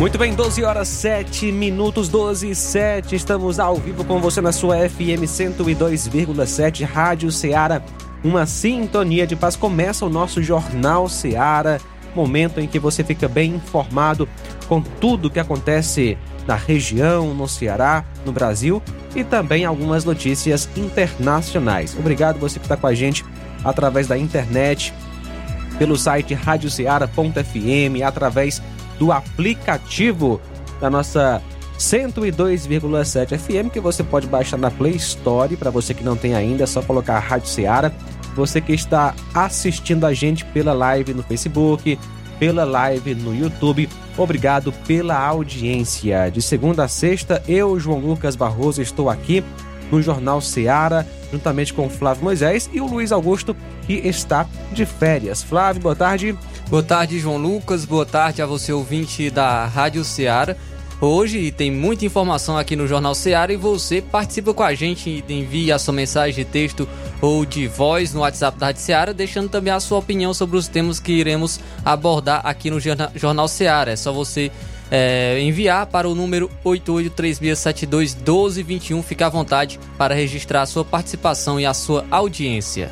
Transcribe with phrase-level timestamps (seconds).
[0.00, 3.14] Muito bem, 12 horas 7 minutos, 12 e 7.
[3.14, 7.82] Estamos ao vivo com você na sua FM 102,7 Rádio Ceará.
[8.24, 9.56] Uma sintonia de paz.
[9.56, 11.78] Começa o nosso Jornal Ceará,
[12.14, 14.26] momento em que você fica bem informado
[14.66, 18.82] com tudo que acontece na região, no Ceará, no Brasil
[19.14, 21.94] e também algumas notícias internacionais.
[21.94, 23.22] Obrigado você que está com a gente
[23.62, 24.94] através da internet,
[25.78, 28.62] pelo site radioceara.fm, através
[29.00, 30.38] do aplicativo
[30.78, 31.42] da nossa
[31.78, 35.56] 102,7 FM que você pode baixar na Play Store.
[35.56, 37.90] Para você que não tem ainda, é só colocar Rádio Ceará.
[38.36, 41.98] Você que está assistindo a gente pela live no Facebook,
[42.38, 46.30] pela live no YouTube, obrigado pela audiência.
[46.30, 49.42] De segunda a sexta, eu, João Lucas Barroso, estou aqui
[49.90, 54.86] no Jornal Ceará, juntamente com o Flávio Moisés e o Luiz Augusto, que está de
[54.86, 55.42] férias.
[55.42, 56.36] Flávio, boa tarde.
[56.68, 57.84] Boa tarde, João Lucas.
[57.84, 60.56] Boa tarde a você, ouvinte da Rádio Ceará.
[61.00, 65.74] Hoje tem muita informação aqui no Jornal Ceará e você participa com a gente, envia
[65.74, 66.86] a sua mensagem de texto
[67.22, 70.68] ou de voz no WhatsApp da Rádio Ceará, deixando também a sua opinião sobre os
[70.68, 73.90] temas que iremos abordar aqui no Jornal Ceará.
[73.92, 74.52] É só você
[74.90, 79.02] é, enviar para o número 8836721221.
[79.02, 82.90] Fique à vontade para registrar a sua participação e a sua audiência.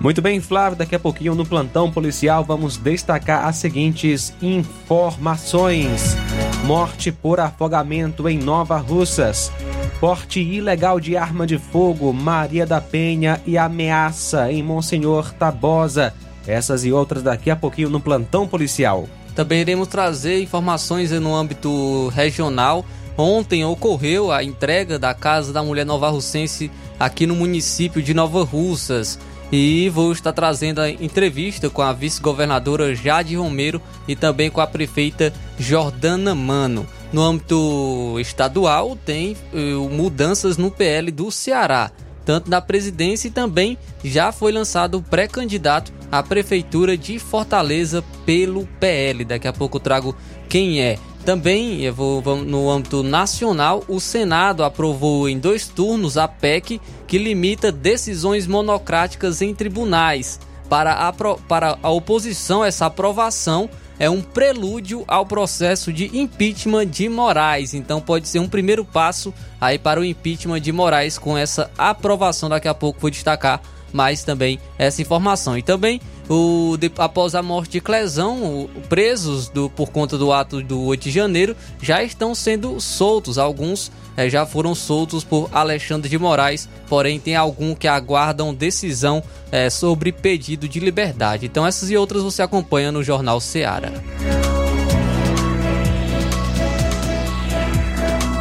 [0.00, 6.16] Muito bem, Flávio, daqui a pouquinho no plantão policial vamos destacar as seguintes informações:
[6.64, 9.52] morte por afogamento em Nova Russas,
[10.00, 16.12] porte ilegal de arma de fogo, Maria da Penha e ameaça em Monsenhor Tabosa.
[16.48, 19.08] Essas e outras daqui a pouquinho no plantão policial.
[19.34, 22.84] Também iremos trazer informações no âmbito regional.
[23.16, 28.44] Ontem ocorreu a entrega da Casa da Mulher Nova Russense aqui no município de Nova
[28.44, 29.18] Russas.
[29.50, 34.66] E vou estar trazendo a entrevista com a vice-governadora Jade Romero e também com a
[34.66, 36.86] prefeita Jordana Mano.
[37.12, 41.90] No âmbito estadual, tem uh, mudanças no PL do Ceará,
[42.24, 48.66] tanto na presidência e também já foi lançado o pré-candidato à prefeitura de Fortaleza pelo
[48.78, 49.24] PL.
[49.24, 50.16] Daqui a pouco eu trago
[50.48, 50.98] quem é.
[51.24, 57.70] Também, vou, no âmbito nacional, o Senado aprovou em dois turnos a PEC que limita
[57.70, 60.40] decisões monocráticas em tribunais.
[60.68, 67.08] Para a, para a oposição, essa aprovação é um prelúdio ao processo de impeachment de
[67.08, 67.74] Moraes.
[67.74, 72.48] Então pode ser um primeiro passo aí para o impeachment de Moraes com essa aprovação.
[72.48, 73.60] Daqui a pouco vou destacar
[73.92, 75.56] mais também essa informação.
[75.56, 80.32] E também o, de, após a morte de Clesão, o, presos do, por conta do
[80.32, 83.38] ato do 8 de janeiro já estão sendo soltos.
[83.38, 89.22] Alguns é, já foram soltos por Alexandre de Moraes, porém tem algum que aguardam decisão
[89.50, 91.46] é, sobre pedido de liberdade.
[91.46, 93.92] Então essas e outras você acompanha no Jornal Seara.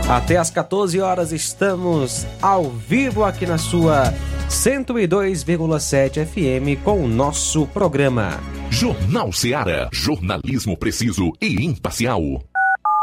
[0.08, 4.14] Até às 14 horas estamos ao vivo aqui na sua
[4.52, 8.38] 102,7 FM com o nosso programa.
[8.70, 12.22] Jornal Ceará, jornalismo preciso e imparcial.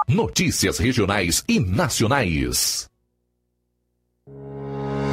[0.06, 2.87] Notícias regionais e nacionais.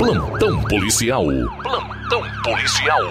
[0.00, 1.26] Plantão policial.
[1.62, 3.02] Plantão policial.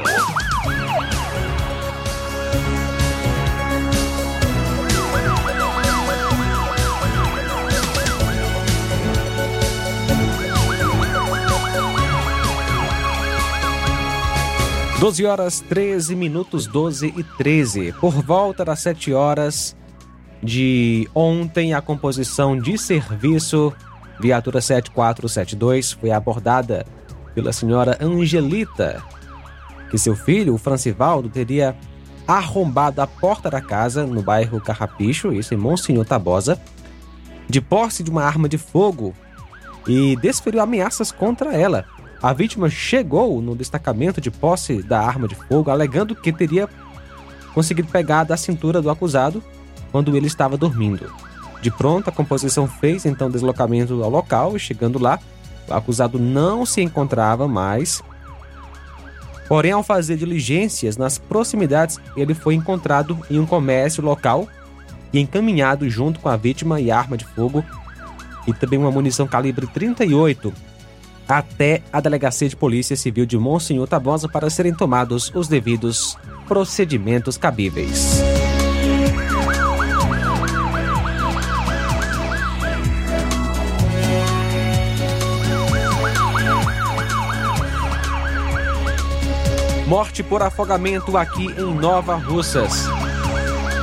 [15.00, 17.94] Doze horas 13 minutos 12 e 13.
[18.02, 19.78] Por volta das 7 horas
[20.42, 23.72] de ontem, a composição de serviço
[24.20, 26.86] Viatura 7472 foi abordada
[27.34, 29.02] pela senhora Angelita,
[29.90, 31.76] que seu filho, o Francivaldo, teria
[32.28, 36.60] arrombado a porta da casa no bairro Carrapicho, isso em Monsenhor Tabosa,
[37.48, 39.16] de posse de uma arma de fogo
[39.88, 41.86] e desferiu ameaças contra ela.
[42.22, 46.68] A vítima chegou no destacamento de posse da arma de fogo, alegando que teria
[47.54, 49.42] conseguido pegar da cintura do acusado
[49.92, 51.12] quando ele estava dormindo.
[51.62, 55.20] De pronto, a composição fez então deslocamento ao local e chegando lá,
[55.68, 58.02] o acusado não se encontrava mais.
[59.48, 64.48] Porém, ao fazer diligências nas proximidades, ele foi encontrado em um comércio local
[65.12, 67.64] e encaminhado junto com a vítima e arma de fogo
[68.48, 70.54] e também uma munição calibre 38
[71.28, 76.18] até a Delegacia de Polícia Civil de Monsenhor Tabosa para serem tomados os devidos
[76.48, 78.29] procedimentos cabíveis.
[89.90, 92.86] Morte por afogamento aqui em Nova Russas.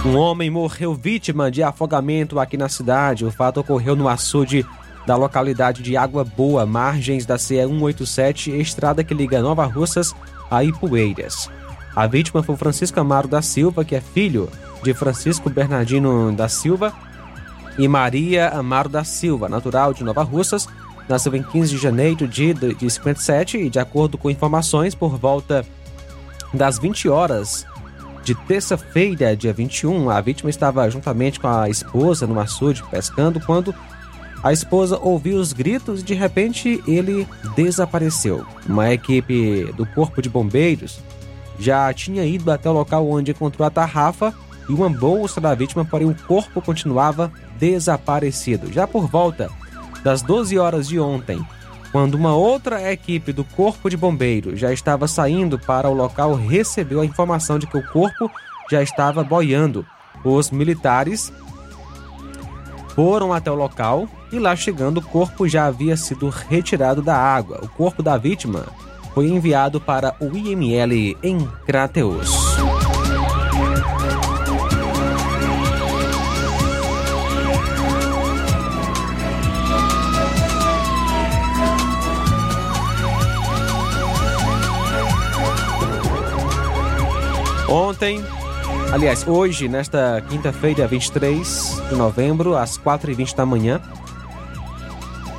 [0.04, 3.24] Um homem morreu vítima de afogamento aqui na cidade.
[3.24, 4.64] O fato ocorreu no açude
[5.04, 10.14] da localidade de Água Boa, margens da CE 187, estrada que liga Nova Russas
[10.48, 11.50] a Ipueiras.
[11.96, 14.48] A vítima foi Francisco Amaro da Silva, que é filho
[14.84, 16.92] de Francisco Bernardino da Silva
[17.76, 20.68] e Maria Amaro da Silva, natural de Nova Russas,
[21.08, 25.66] nasceu em 15 de janeiro de, de 57 e, de acordo com informações, por volta
[26.56, 27.66] das 20 horas
[28.24, 33.74] de terça-feira, dia 21, a vítima estava juntamente com a esposa no açude pescando quando
[34.42, 38.44] a esposa ouviu os gritos e de repente ele desapareceu.
[38.68, 40.98] Uma equipe do Corpo de Bombeiros
[41.58, 44.34] já tinha ido até o local onde encontrou a tarrafa
[44.68, 48.72] e uma bolsa da vítima, porém o corpo continuava desaparecido.
[48.72, 49.50] Já por volta
[50.02, 51.44] das 12 horas de ontem,
[51.96, 57.00] quando uma outra equipe do Corpo de Bombeiros já estava saindo para o local, recebeu
[57.00, 58.30] a informação de que o corpo
[58.70, 59.82] já estava boiando.
[60.22, 61.32] Os militares
[62.94, 67.60] foram até o local e lá chegando o corpo já havia sido retirado da água.
[67.62, 68.66] O corpo da vítima
[69.14, 72.30] foi enviado para o IML em Crateus.
[87.68, 88.24] Ontem,
[88.92, 93.80] aliás, hoje, nesta quinta-feira, 23 de novembro, às 4h20 da manhã,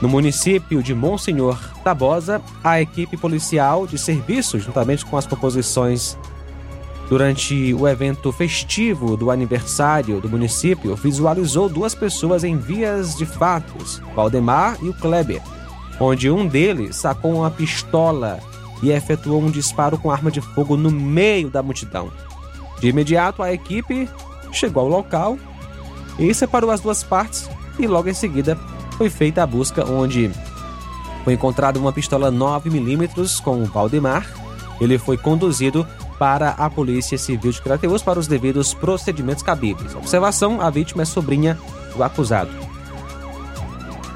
[0.01, 6.17] no município de Monsenhor Tabosa, a equipe policial de serviço, juntamente com as composições
[7.09, 14.01] durante o evento festivo do aniversário do município, visualizou duas pessoas em vias de fatos,
[14.13, 15.41] Valdemar e o Kleber,
[15.97, 18.39] onde um deles sacou uma pistola
[18.81, 22.11] e efetuou um disparo com arma de fogo no meio da multidão.
[22.79, 24.09] De imediato, a equipe
[24.51, 25.37] chegou ao local
[26.19, 28.57] e separou as duas partes e logo em seguida
[28.97, 30.31] foi feita a busca onde
[31.23, 34.25] foi encontrada uma pistola 9mm com o Valdemar.
[34.79, 35.85] Ele foi conduzido
[36.17, 39.95] para a Polícia Civil de Crateus para os devidos procedimentos cabíveis.
[39.95, 41.57] Observação: a vítima é sobrinha
[41.95, 42.66] do acusado.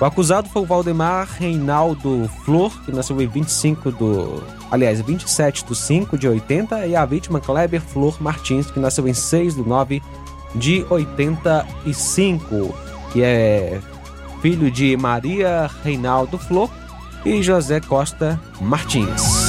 [0.01, 4.43] O acusado foi o Valdemar Reinaldo Flor, que nasceu em 25 do.
[4.72, 9.13] Aliás, 27 de 5 de 80, e a vítima Kleber Flor Martins, que nasceu em
[9.13, 10.01] 6 de 9
[10.55, 12.74] de 85,
[13.13, 13.79] que é
[14.41, 16.72] filho de Maria Reinaldo Flor
[17.24, 19.41] e José Costa Martins.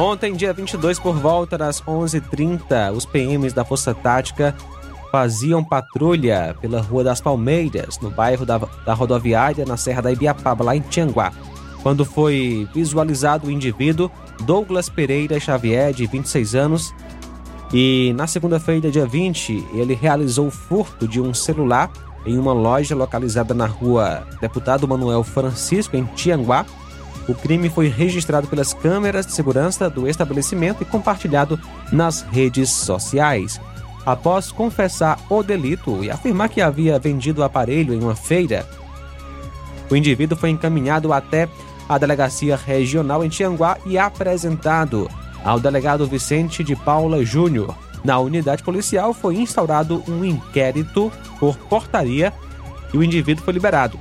[0.00, 4.56] Ontem, dia 22, por volta das 11h30, os PMs da Força Tática
[5.12, 10.64] faziam patrulha pela Rua das Palmeiras, no bairro da, da rodoviária, na Serra da Ibiapaba,
[10.64, 11.30] lá em Tianguá,
[11.82, 16.94] quando foi visualizado o indivíduo Douglas Pereira Xavier, de 26 anos,
[17.70, 21.90] e na segunda-feira, dia 20, ele realizou o furto de um celular
[22.24, 26.64] em uma loja localizada na rua Deputado Manuel Francisco, em Tianguá.
[27.28, 31.60] O crime foi registrado pelas câmeras de segurança do estabelecimento e compartilhado
[31.92, 33.60] nas redes sociais.
[34.04, 38.66] Após confessar o delito e afirmar que havia vendido o aparelho em uma feira,
[39.90, 41.48] o indivíduo foi encaminhado até
[41.88, 45.10] a delegacia regional em Tianguá e apresentado
[45.44, 47.76] ao delegado Vicente de Paula Júnior.
[48.04, 52.32] Na unidade policial foi instaurado um inquérito por portaria
[52.94, 53.98] e o indivíduo foi liberado.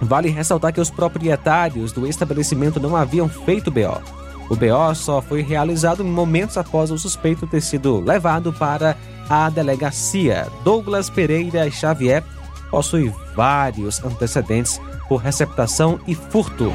[0.00, 4.00] Vale ressaltar que os proprietários do estabelecimento não haviam feito BO.
[4.48, 8.96] O BO só foi realizado momentos após o suspeito ter sido levado para
[9.28, 10.46] a delegacia.
[10.62, 12.22] Douglas Pereira Xavier
[12.70, 16.72] possui vários antecedentes por receptação e furto.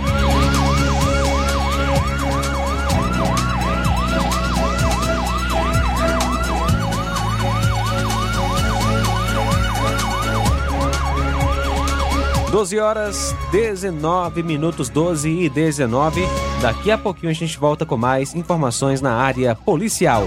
[12.61, 16.21] Doze horas 19 minutos 12 e 19.
[16.61, 20.25] Daqui a pouquinho a gente volta com mais informações na área policial.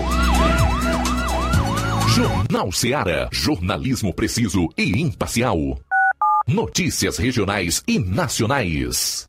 [2.09, 3.29] Jornal Seara.
[3.31, 5.79] Jornalismo preciso e imparcial.
[6.45, 9.29] Notícias regionais e nacionais.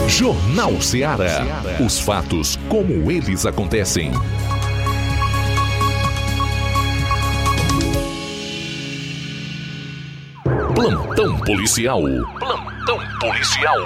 [0.08, 1.62] Jornal Ceará.
[1.78, 4.11] Os fatos como eles acontecem.
[10.85, 12.03] Plantão policial.
[12.38, 13.79] Plantão policial.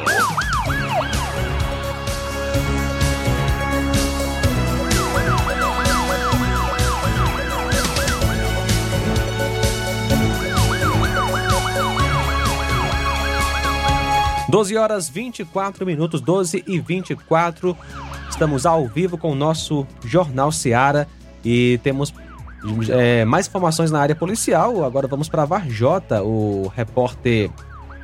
[14.48, 17.78] Doze horas 24 minutos, 12 e 24.
[18.28, 21.06] Estamos ao vivo com o nosso Jornal Seara
[21.44, 22.12] e temos
[22.90, 24.84] é, mais informações na área policial.
[24.84, 26.22] Agora vamos para Varjota.
[26.22, 27.50] O repórter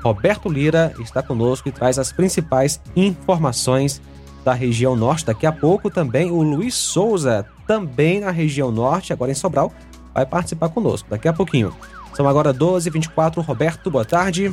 [0.03, 4.01] Roberto Lira está conosco e traz as principais informações
[4.45, 5.25] da região norte.
[5.25, 9.73] Daqui a pouco também o Luiz Souza, também na região norte, agora em Sobral,
[10.13, 11.09] vai participar conosco.
[11.09, 11.75] Daqui a pouquinho.
[12.15, 13.43] São agora 12h24.
[13.43, 14.53] Roberto, boa tarde.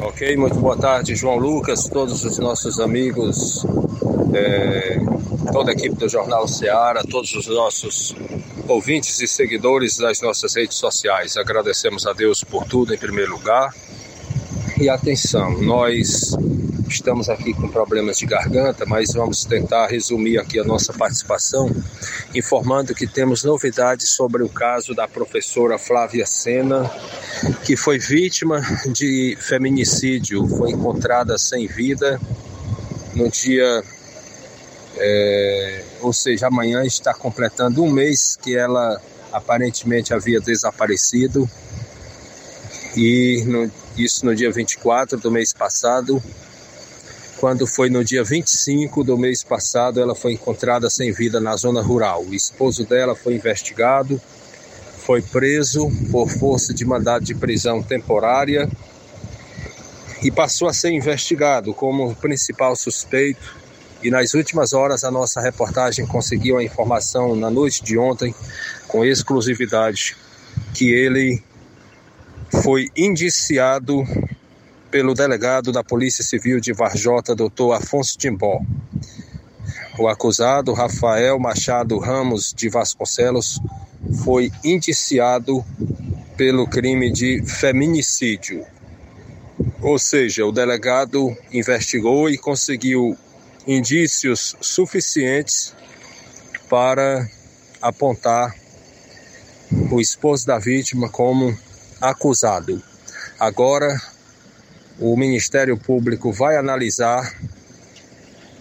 [0.00, 3.64] Ok, muito boa tarde, João Lucas, todos os nossos amigos,
[4.34, 5.00] é,
[5.52, 8.14] toda a equipe do Jornal Ceará, todos os nossos
[8.68, 11.36] ouvintes e seguidores das nossas redes sociais.
[11.36, 13.74] Agradecemos a Deus por tudo em primeiro lugar.
[14.78, 16.36] E atenção, nós
[16.92, 21.70] estamos aqui com problemas de garganta, mas vamos tentar resumir aqui a nossa participação,
[22.34, 26.90] informando que temos novidades sobre o caso da professora Flávia Sena,
[27.64, 28.60] que foi vítima
[28.92, 32.20] de feminicídio, foi encontrada sem vida
[33.14, 33.82] no dia.
[35.04, 39.00] É, ou seja, amanhã está completando um mês que ela
[39.32, 41.48] aparentemente havia desaparecido.
[42.96, 46.22] E no, isso no dia 24 do mês passado,
[47.38, 51.82] quando foi no dia 25 do mês passado, ela foi encontrada sem vida na zona
[51.82, 52.24] rural.
[52.24, 54.20] O esposo dela foi investigado,
[54.98, 58.70] foi preso por força de mandado de prisão temporária
[60.22, 63.61] e passou a ser investigado como principal suspeito.
[64.02, 68.34] E nas últimas horas, a nossa reportagem conseguiu a informação na noite de ontem,
[68.88, 70.16] com exclusividade,
[70.74, 71.42] que ele
[72.62, 74.04] foi indiciado
[74.90, 78.60] pelo delegado da Polícia Civil de Varjota, doutor Afonso Timbó.
[79.98, 83.60] O acusado, Rafael Machado Ramos de Vasconcelos,
[84.24, 85.64] foi indiciado
[86.36, 88.66] pelo crime de feminicídio.
[89.80, 93.16] Ou seja, o delegado investigou e conseguiu
[93.66, 95.74] indícios suficientes
[96.68, 97.28] para
[97.80, 98.54] apontar
[99.90, 101.56] o esposo da vítima como
[102.00, 102.82] acusado.
[103.38, 104.00] Agora,
[104.98, 107.34] o Ministério Público vai analisar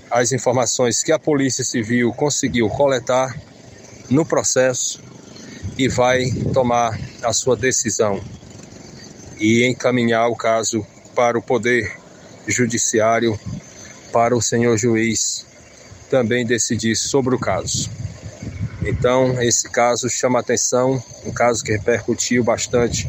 [0.10, 3.36] as informações que a Polícia Civil conseguiu coletar
[4.10, 5.02] no processo
[5.78, 8.22] e vai tomar a sua decisão
[9.40, 10.86] e encaminhar o caso
[11.16, 11.98] para o Poder
[12.48, 13.40] Judiciário,
[14.12, 15.45] para o senhor juiz
[16.10, 17.89] também decidir sobre o caso.
[18.84, 23.08] Então, esse caso chama atenção, um caso que repercutiu bastante,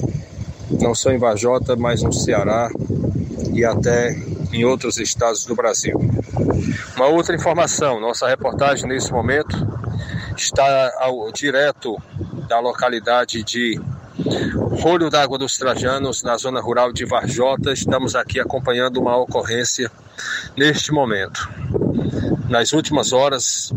[0.70, 2.70] não só em Vajota, mas no Ceará
[3.52, 4.14] e até
[4.52, 5.98] em outros estados do Brasil.
[6.94, 9.56] Uma outra informação: nossa reportagem nesse momento
[10.36, 11.96] está ao, direto
[12.48, 13.80] da localidade de
[14.80, 17.72] Rolho d'Água dos Trajanos, na zona rural de Varjota.
[17.72, 19.90] Estamos aqui acompanhando uma ocorrência
[20.56, 21.48] neste momento.
[22.48, 23.72] Nas últimas horas,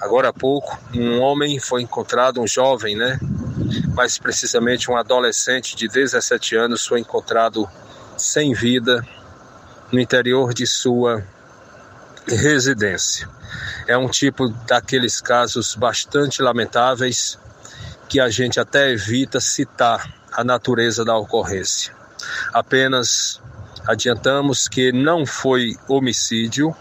[0.00, 3.18] agora há pouco, um homem foi encontrado, um jovem, né?
[3.94, 7.68] Mais precisamente um adolescente de 17 anos foi encontrado
[8.16, 9.04] sem vida
[9.90, 11.24] no interior de sua
[12.26, 13.28] residência.
[13.86, 17.38] É um tipo daqueles casos bastante lamentáveis
[18.08, 21.92] que a gente até evita citar a natureza da ocorrência.
[22.52, 23.40] Apenas
[23.86, 26.74] adiantamos que não foi homicídio,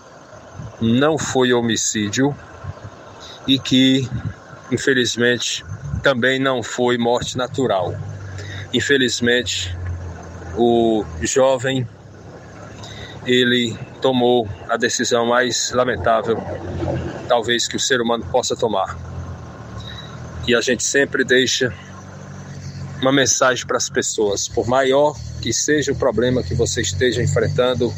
[0.82, 2.36] não foi homicídio
[3.48, 4.10] e que,
[4.72, 5.66] infelizmente,
[6.04, 7.96] também não foi morte natural.
[8.74, 9.76] Infelizmente,
[10.58, 11.88] o jovem
[13.26, 16.38] ele tomou a decisão mais lamentável,
[17.28, 18.98] talvez que o ser humano possa tomar.
[20.48, 21.74] E a gente sempre deixa
[23.02, 27.93] uma mensagem para as pessoas, por maior que seja o problema que você esteja enfrentando,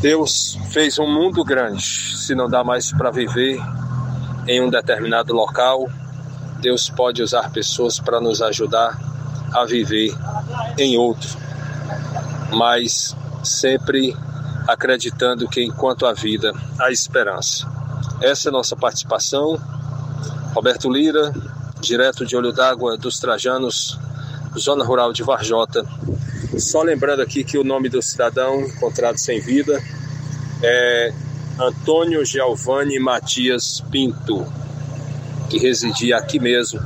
[0.00, 1.84] Deus fez um mundo grande.
[2.16, 3.58] Se não dá mais para viver
[4.46, 5.88] em um determinado local,
[6.60, 8.98] Deus pode usar pessoas para nos ajudar
[9.52, 10.14] a viver
[10.76, 11.28] em outro.
[12.52, 14.16] Mas sempre
[14.66, 17.66] acreditando que enquanto há vida, há esperança.
[18.20, 19.58] Essa é a nossa participação.
[20.54, 21.32] Roberto Lira,
[21.80, 23.98] direto de Olho d'Água dos Trajanos,
[24.58, 25.84] zona rural de Varjota.
[26.56, 29.82] Só lembrando aqui que o nome do cidadão encontrado sem vida
[30.62, 31.12] é
[31.58, 34.46] Antônio Giovanni Matias Pinto,
[35.50, 36.80] que residia aqui mesmo,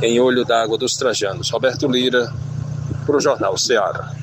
[0.00, 1.50] em Olho d'Água dos Trajanos.
[1.50, 2.32] Roberto Lira,
[3.04, 4.19] para o Jornal Ceará.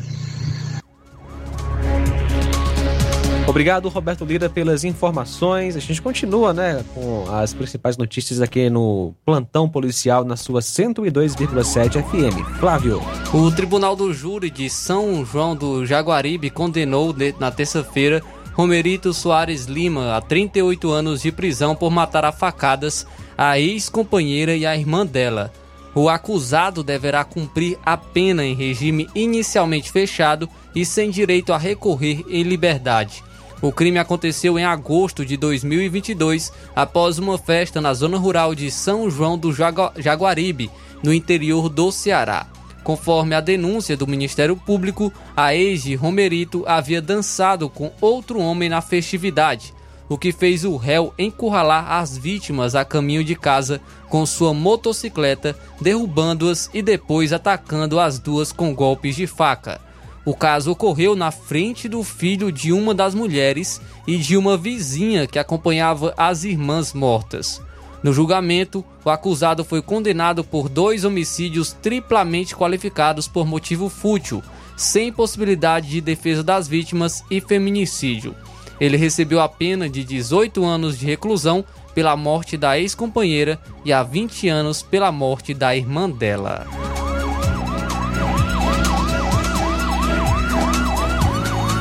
[3.58, 5.76] Obrigado, Roberto Lira, pelas informações.
[5.76, 12.04] A gente continua, né, com as principais notícias aqui no plantão policial na sua 102,7
[12.04, 12.60] FM.
[12.60, 13.02] Flávio.
[13.34, 18.22] O Tribunal do Júri de São João do Jaguaribe condenou na terça-feira
[18.54, 24.68] Romerito Soares Lima a 38 anos de prisão por matar a facadas a ex-companheira e
[24.68, 25.52] a irmã dela.
[25.96, 32.24] O acusado deverá cumprir a pena em regime inicialmente fechado e sem direito a recorrer
[32.30, 33.26] em liberdade.
[33.60, 39.10] O crime aconteceu em agosto de 2022, após uma festa na zona rural de São
[39.10, 40.70] João do Jaguaribe,
[41.04, 42.46] no interior do Ceará.
[42.84, 48.70] Conforme a denúncia do Ministério Público, a ex de Romerito havia dançado com outro homem
[48.70, 49.74] na festividade,
[50.08, 55.58] o que fez o réu encurralar as vítimas a caminho de casa com sua motocicleta,
[55.82, 59.82] derrubando-as e depois atacando as duas com golpes de faca.
[60.28, 65.26] O caso ocorreu na frente do filho de uma das mulheres e de uma vizinha
[65.26, 67.62] que acompanhava as irmãs mortas.
[68.04, 74.44] No julgamento, o acusado foi condenado por dois homicídios triplamente qualificados por motivo fútil,
[74.76, 78.36] sem possibilidade de defesa das vítimas e feminicídio.
[78.82, 81.64] Ele recebeu a pena de 18 anos de reclusão
[81.96, 86.68] pela morte da ex-companheira e a 20 anos pela morte da irmã dela.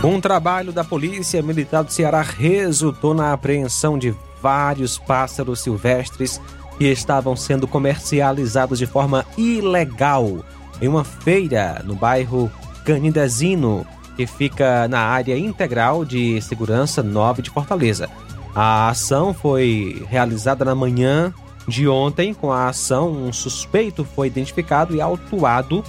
[0.07, 6.40] Um trabalho da Polícia Militar do Ceará resultou na apreensão de vários pássaros silvestres
[6.79, 10.45] que estavam sendo comercializados de forma ilegal
[10.81, 12.49] em uma feira no bairro
[12.85, 13.85] Canindezino,
[14.16, 18.09] que fica na área integral de segurança 9 de Fortaleza.
[18.55, 21.35] A ação foi realizada na manhã
[21.66, 22.33] de ontem.
[22.33, 25.83] Com a ação, um suspeito foi identificado e autuado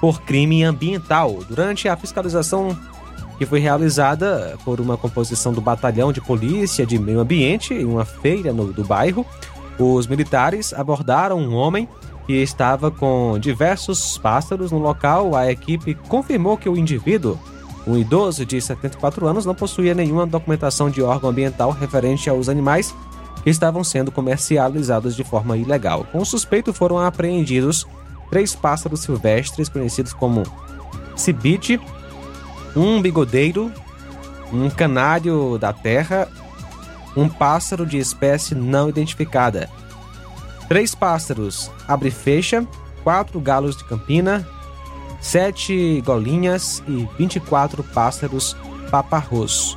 [0.00, 1.40] por crime ambiental.
[1.46, 2.74] Durante a fiscalização
[3.40, 8.04] que foi realizada por uma composição do Batalhão de Polícia de Meio Ambiente em uma
[8.04, 9.24] feira no, do bairro.
[9.78, 11.88] Os militares abordaram um homem
[12.26, 15.34] que estava com diversos pássaros no local.
[15.34, 17.38] A equipe confirmou que o indivíduo,
[17.86, 22.94] um idoso de 74 anos, não possuía nenhuma documentação de órgão ambiental referente aos animais
[23.42, 26.06] que estavam sendo comercializados de forma ilegal.
[26.12, 27.86] Com o suspeito foram apreendidos
[28.30, 30.42] três pássaros silvestres conhecidos como
[31.16, 31.80] cibite,
[32.74, 33.72] um bigodeiro,
[34.52, 36.28] um canário da terra,
[37.16, 39.68] um pássaro de espécie não identificada,
[40.68, 42.66] três pássaros abre-fecha,
[43.02, 44.46] quatro galos de campina,
[45.20, 48.56] sete golinhas e 24 pássaros
[48.90, 49.76] paparros.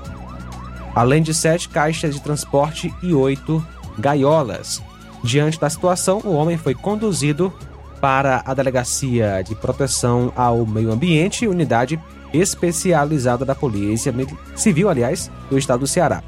[0.96, 3.66] além de sete caixas de transporte e oito
[3.98, 4.82] gaiolas.
[5.24, 7.52] Diante da situação, o homem foi conduzido
[8.00, 12.00] para a Delegacia de Proteção ao Meio Ambiente, unidade
[12.34, 14.14] especializada da Polícia
[14.56, 16.24] Civil, aliás, do estado do Ceará.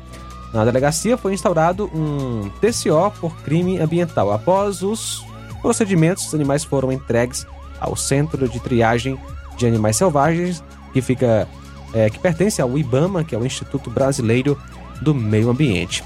[0.53, 4.31] Na delegacia foi instaurado um TCO por crime ambiental.
[4.31, 5.25] Após os
[5.61, 7.45] procedimentos, os animais foram entregues
[7.79, 9.19] ao Centro de Triagem
[9.57, 10.63] de Animais Selvagens,
[10.93, 11.47] que fica
[11.93, 14.59] é, que pertence ao IBAMA, que é o Instituto Brasileiro
[15.01, 16.03] do Meio Ambiente.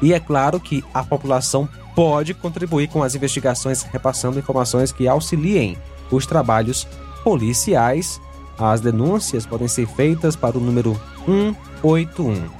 [0.00, 5.76] E é claro que a população pode contribuir com as investigações, repassando informações que auxiliem
[6.10, 6.86] os trabalhos
[7.24, 8.20] policiais.
[8.58, 12.50] As denúncias podem ser feitas para o número 181.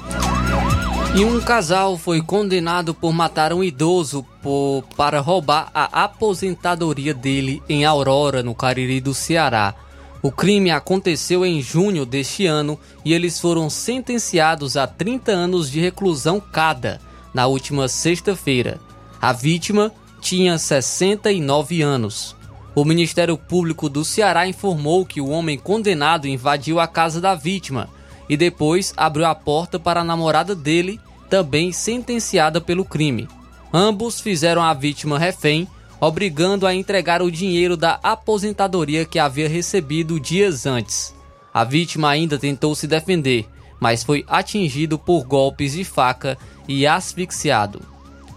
[1.17, 7.61] E um casal foi condenado por matar um idoso por, para roubar a aposentadoria dele
[7.69, 9.75] em Aurora, no Cariri do Ceará.
[10.23, 15.81] O crime aconteceu em junho deste ano e eles foram sentenciados a 30 anos de
[15.81, 17.01] reclusão cada,
[17.35, 18.79] na última sexta-feira.
[19.21, 22.38] A vítima tinha 69 anos.
[22.79, 27.89] O Ministério Público do Ceará informou que o homem condenado invadiu a casa da vítima
[28.29, 33.27] e depois abriu a porta para a namorada dele, também sentenciada pelo crime.
[33.75, 35.67] Ambos fizeram a vítima refém,
[36.01, 41.13] obrigando a entregar o dinheiro da aposentadoria que havia recebido dias antes.
[41.53, 43.45] A vítima ainda tentou se defender,
[43.81, 46.39] mas foi atingido por golpes de faca
[46.69, 47.81] e asfixiado.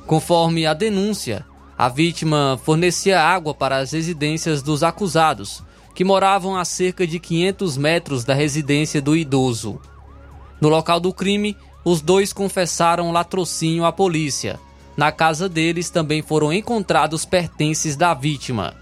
[0.08, 1.46] Conforme a denúncia,
[1.78, 7.78] a vítima fornecia água para as residências dos acusados, que moravam a cerca de 500
[7.78, 9.80] metros da residência do idoso.
[10.60, 14.60] No local do crime, os dois confessaram latrocínio à polícia.
[14.96, 18.76] Na casa deles também foram encontrados pertences da vítima.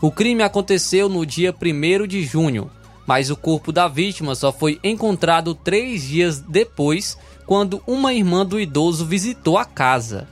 [0.00, 2.70] O crime aconteceu no dia 1 de junho,
[3.06, 8.60] mas o corpo da vítima só foi encontrado três dias depois, quando uma irmã do
[8.60, 10.28] idoso visitou a casa.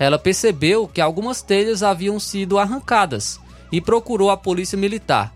[0.00, 3.38] Ela percebeu que algumas telhas haviam sido arrancadas
[3.70, 5.34] e procurou a polícia militar.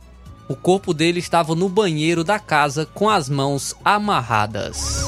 [0.48, 5.04] O corpo dele estava no banheiro da casa com as mãos amarradas.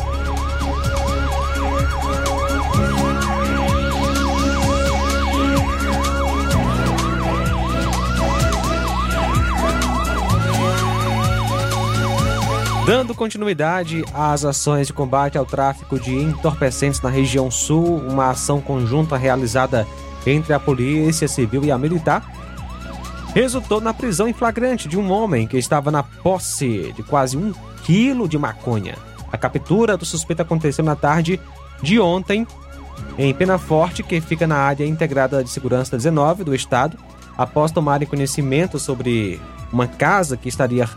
[12.87, 18.61] Dando continuidade às ações de combate ao tráfico de entorpecentes na região sul, uma ação
[18.61, 19.85] conjunta realizada
[20.25, 22.25] entre a Polícia Civil e a Militar
[23.35, 27.53] resultou na prisão em flagrante de um homem que estava na posse de quase um
[27.83, 28.95] quilo de maconha.
[29.33, 31.41] A captura do suspeito aconteceu na tarde
[31.83, 32.47] de ontem
[33.19, 36.97] em Penaforte, que fica na área integrada de segurança 19 do estado,
[37.37, 39.41] após tomarem conhecimento sobre
[39.73, 40.89] uma casa que estaria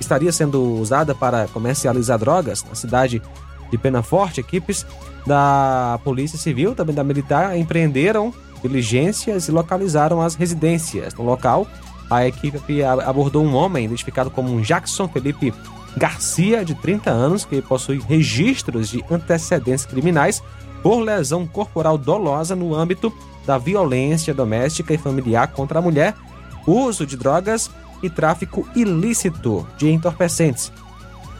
[0.00, 3.22] estaria sendo usada para comercializar drogas na cidade
[3.70, 4.86] de Penaforte, equipes
[5.26, 11.14] da Polícia Civil, também da Militar, empreenderam diligências e localizaram as residências.
[11.14, 11.66] No local,
[12.10, 15.52] a equipe abordou um homem identificado como Jackson Felipe
[15.96, 20.42] Garcia, de 30 anos, que possui registros de antecedentes criminais
[20.82, 23.12] por lesão corporal dolosa no âmbito
[23.46, 26.14] da violência doméstica e familiar contra a mulher,
[26.66, 27.70] uso de drogas
[28.04, 30.70] e tráfico ilícito de entorpecentes.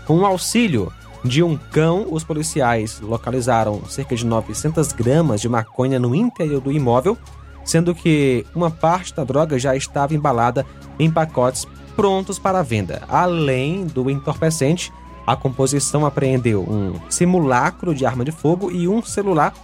[0.06, 0.90] Com o auxílio
[1.24, 6.72] de um cão, os policiais localizaram cerca de 900 gramas de maconha no interior do
[6.72, 7.16] imóvel,
[7.64, 10.66] sendo que uma parte da droga já estava embalada
[10.98, 13.02] em pacotes prontos para venda.
[13.08, 14.92] Além do entorpecente,
[15.26, 19.54] a composição apreendeu um simulacro de arma de fogo e um celular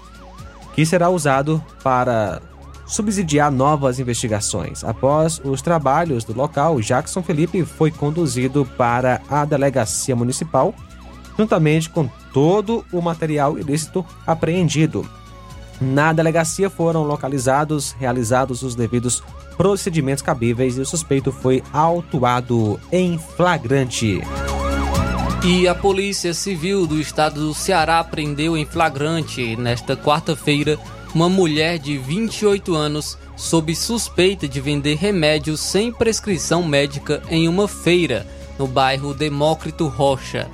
[0.74, 2.40] que será usado para
[2.90, 4.82] subsidiar novas investigações.
[4.82, 10.74] Após os trabalhos do local, Jackson Felipe foi conduzido para a delegacia municipal,
[11.38, 15.08] juntamente com todo o material ilícito apreendido.
[15.80, 19.22] Na delegacia foram localizados, realizados os devidos
[19.56, 24.20] procedimentos cabíveis e o suspeito foi autuado em flagrante.
[25.44, 30.78] E a Polícia Civil do Estado do Ceará prendeu em flagrante nesta quarta-feira
[31.14, 37.66] uma mulher de 28 anos sob suspeita de vender remédios sem prescrição médica em uma
[37.66, 38.26] feira
[38.58, 40.48] no bairro Demócrito Rocha.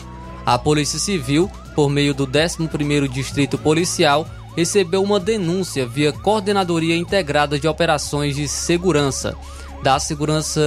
[0.45, 7.59] A Polícia Civil, por meio do 11º Distrito Policial, recebeu uma denúncia via Coordenadoria Integrada
[7.59, 9.37] de Operações de Segurança
[9.83, 10.61] da Segurança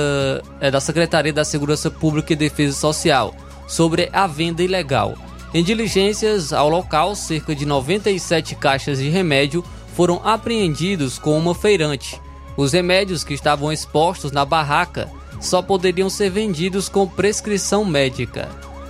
[0.61, 3.33] é, da Secretaria da Segurança Pública e Defesa Social
[3.67, 5.15] sobre a venda ilegal.
[5.53, 9.63] Em diligências ao local, cerca de 97 caixas de remédio
[9.99, 12.21] foram apreendidos com uma feirante.
[12.55, 18.47] Os remédios que estavam expostos na barraca só poderiam ser vendidos com prescrição médica.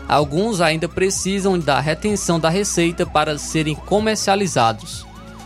[0.07, 5.03] Alguns ainda precisam da retenção da receita para serem comercializados.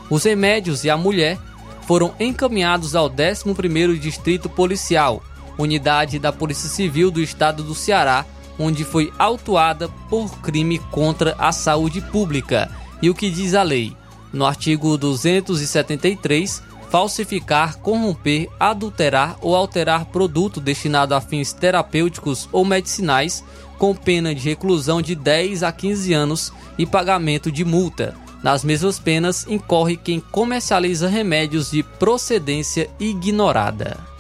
[0.10, 1.40] Os remédios e a mulher
[1.88, 5.24] foram encaminhados ao 11º Distrito Policial,
[5.58, 8.26] unidade da Polícia Civil do Estado do Ceará,
[8.60, 12.70] onde foi autuada por crime contra a saúde pública.
[13.02, 13.96] E o que diz a lei?
[14.34, 23.44] No artigo 273, falsificar, corromper, adulterar ou alterar produto destinado a fins terapêuticos ou medicinais,
[23.78, 28.16] com pena de reclusão de 10 a 15 anos e pagamento de multa.
[28.42, 34.13] Nas mesmas penas incorre quem comercializa remédios de procedência ignorada.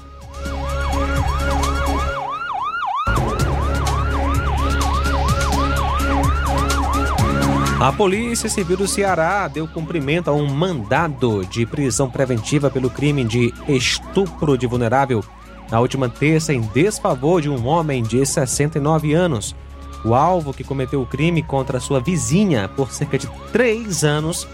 [7.83, 13.25] A Polícia Civil do Ceará deu cumprimento a um mandado de prisão preventiva pelo crime
[13.25, 15.21] de estupro de vulnerável
[15.69, 19.53] na última terça em desfavor de um homem de 69 anos.
[20.05, 24.47] O alvo que cometeu o crime contra sua vizinha por cerca de três anos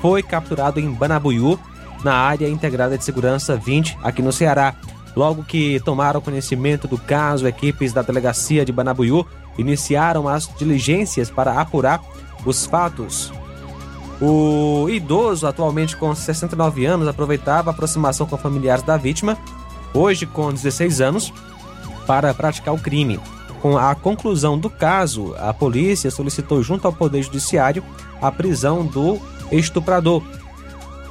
[0.00, 1.60] foi capturado em Banabuiú,
[2.02, 4.74] na área integrada de segurança 20, aqui no Ceará.
[5.14, 9.26] Logo que tomaram conhecimento do caso, equipes da delegacia de Banabuiú
[9.58, 12.00] iniciaram as diligências para apurar
[12.44, 13.32] os fatos.
[14.20, 19.38] O idoso, atualmente com 69 anos, aproveitava a aproximação com familiares da vítima,
[19.94, 21.32] hoje com 16 anos,
[22.06, 23.18] para praticar o crime.
[23.62, 27.82] Com a conclusão do caso, a polícia solicitou junto ao Poder Judiciário
[28.20, 29.18] a prisão do
[29.50, 30.22] estuprador.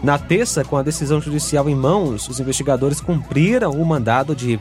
[0.01, 4.59] Na terça, com a decisão judicial em mãos, os investigadores cumpriram o mandado de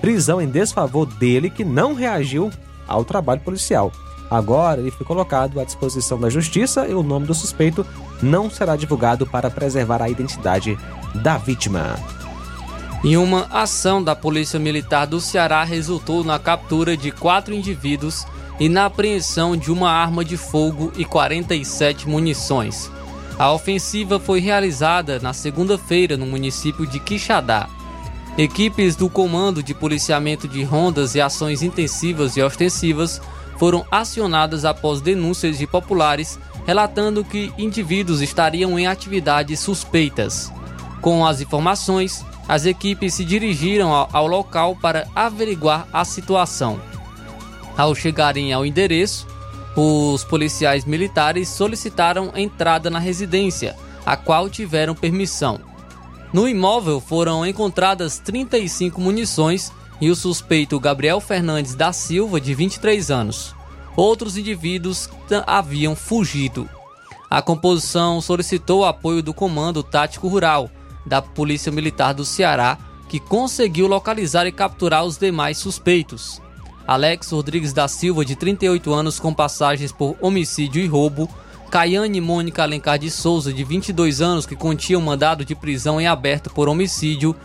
[0.00, 2.50] prisão em desfavor dele, que não reagiu
[2.86, 3.92] ao trabalho policial.
[4.30, 7.86] Agora ele foi colocado à disposição da justiça e o nome do suspeito
[8.22, 10.78] não será divulgado para preservar a identidade
[11.14, 11.96] da vítima.
[13.02, 18.26] E uma ação da Polícia Militar do Ceará resultou na captura de quatro indivíduos
[18.58, 22.90] e na apreensão de uma arma de fogo e 47 munições.
[23.38, 27.68] A ofensiva foi realizada na segunda-feira no município de Quixadá.
[28.36, 33.20] Equipes do Comando de Policiamento de Rondas e Ações Intensivas e Ostensivas
[33.58, 40.52] foram acionadas após denúncias de populares relatando que indivíduos estariam em atividades suspeitas.
[41.00, 46.78] Com as informações, as equipes se dirigiram ao local para averiguar a situação.
[47.76, 49.26] Ao chegarem ao endereço,
[49.74, 55.60] os policiais militares solicitaram entrada na residência, a qual tiveram permissão.
[56.32, 63.10] No imóvel foram encontradas 35 munições e o suspeito Gabriel Fernandes da Silva, de 23
[63.10, 63.54] anos.
[63.96, 65.08] Outros indivíduos
[65.46, 66.68] haviam fugido.
[67.28, 70.70] A composição solicitou o apoio do Comando Tático Rural
[71.04, 76.40] da Polícia Militar do Ceará, que conseguiu localizar e capturar os demais suspeitos.
[76.86, 81.28] Alex Rodrigues da Silva, de 38 anos, com passagens por homicídio e roubo.
[81.70, 86.06] Caiane Mônica Alencar de Souza, de 22 anos, que continha um mandado de prisão em
[86.06, 87.36] aberto por homicídio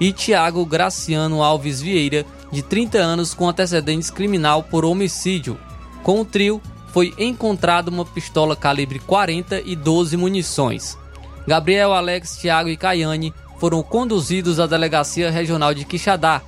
[0.00, 5.58] e Tiago Graciano Alves Vieira, de 30 anos, com antecedentes criminal por homicídio.
[6.02, 10.98] Com o trio, foi encontrado uma pistola calibre 40 e 12 munições.
[11.46, 16.40] Gabriel, Alex, Tiago e Caiane foram conduzidos à Delegacia Regional de Quixadá,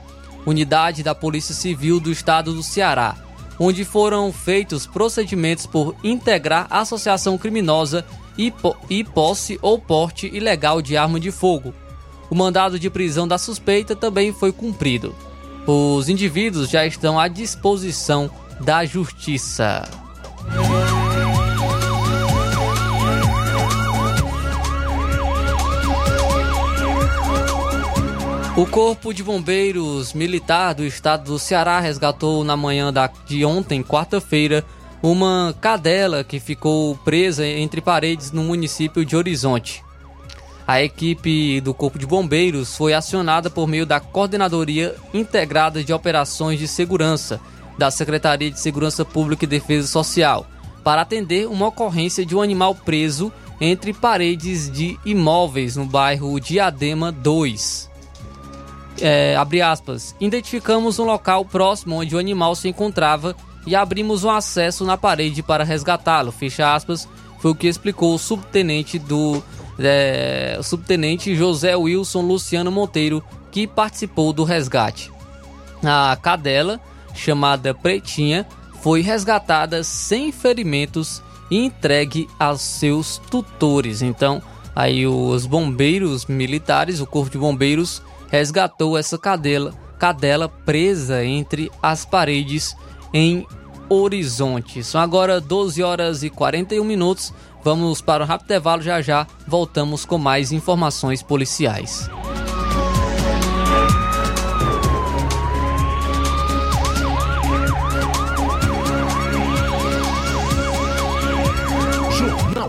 [0.47, 3.17] unidade da Polícia Civil do Estado do Ceará,
[3.59, 8.05] onde foram feitos procedimentos por integrar associação criminosa
[8.37, 8.53] e,
[8.89, 11.75] e posse ou porte ilegal de arma de fogo,
[12.33, 15.15] o mandado de prisão da suspeita também foi cumprido.
[15.67, 19.87] Os indivíduos já estão à disposição da justiça.
[28.57, 32.91] O Corpo de Bombeiros Militar do Estado do Ceará resgatou na manhã
[33.27, 34.65] de ontem, quarta-feira,
[35.03, 39.85] uma cadela que ficou presa entre paredes no município de Horizonte.
[40.67, 46.59] A equipe do Corpo de Bombeiros foi acionada por meio da Coordenadoria Integrada de Operações
[46.59, 47.41] de Segurança
[47.77, 50.47] da Secretaria de Segurança Pública e Defesa Social
[50.85, 57.13] para atender uma ocorrência de um animal preso entre paredes de imóveis no bairro Diadema
[57.13, 57.91] 2.
[59.01, 60.15] É, abre aspas.
[60.21, 63.35] Identificamos um local próximo onde o animal se encontrava
[63.67, 66.33] e abrimos um acesso na parede para resgatá-lo.
[66.33, 67.09] Fecha aspas.
[67.39, 69.43] Foi o que explicou o subtenente do
[69.85, 75.13] é, o subtenente José Wilson Luciano Monteiro, que participou do resgate.
[75.85, 76.81] A cadela,
[77.15, 78.47] chamada Pretinha,
[78.81, 84.03] foi resgatada sem ferimentos e entregue aos seus tutores.
[84.03, 84.43] Então,
[84.75, 92.05] aí os bombeiros militares, o corpo de bombeiros, resgatou essa cadela, cadela presa entre as
[92.05, 92.75] paredes
[93.13, 93.47] em
[93.89, 94.83] Horizonte.
[94.83, 97.33] São agora 12 horas e 41 minutos.
[97.65, 102.11] Vamos para um rápido intervalo, já já voltamos com mais informações policiais.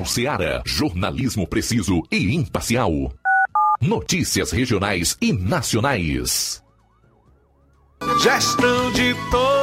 [0.04, 0.62] Jornal Seara.
[0.66, 2.92] Jornalismo preciso e imparcial.
[3.82, 6.62] Notícias regionais e nacionais.
[8.22, 9.63] Gestão de todos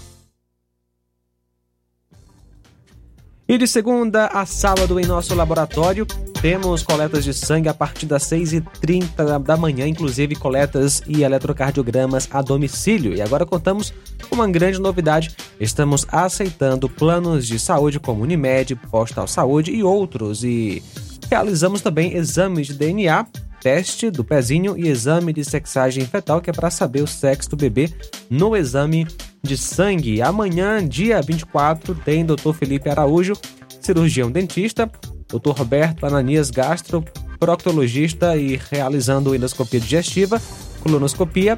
[3.47, 6.05] E de segunda a sábado em nosso laboratório,
[6.41, 12.41] temos coletas de sangue a partir das 6h30 da manhã, inclusive coletas e eletrocardiogramas a
[12.41, 13.13] domicílio.
[13.13, 13.93] E agora contamos
[14.27, 20.43] com uma grande novidade: estamos aceitando planos de saúde como Unimed, Postal Saúde e outros.
[20.43, 20.81] E
[21.29, 23.27] realizamos também exames de DNA,
[23.61, 27.55] teste do pezinho e exame de sexagem fetal, que é para saber o sexo do
[27.55, 27.93] bebê
[28.29, 29.05] no exame
[29.41, 30.21] de sangue.
[30.21, 32.53] Amanhã, dia 24, tem Dr.
[32.53, 33.33] Felipe Araújo,
[33.79, 34.89] cirurgião dentista,
[35.27, 35.51] Dr.
[35.57, 37.03] Roberto Ananias Gastro,
[37.39, 40.41] proctologista e realizando endoscopia digestiva,
[40.81, 41.57] colonoscopia.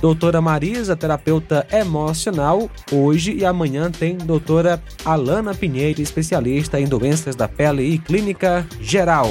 [0.00, 2.70] Doutora Marisa, terapeuta emocional.
[2.92, 9.30] Hoje e amanhã tem doutora Alana Pinheiro, especialista em doenças da pele e clínica geral.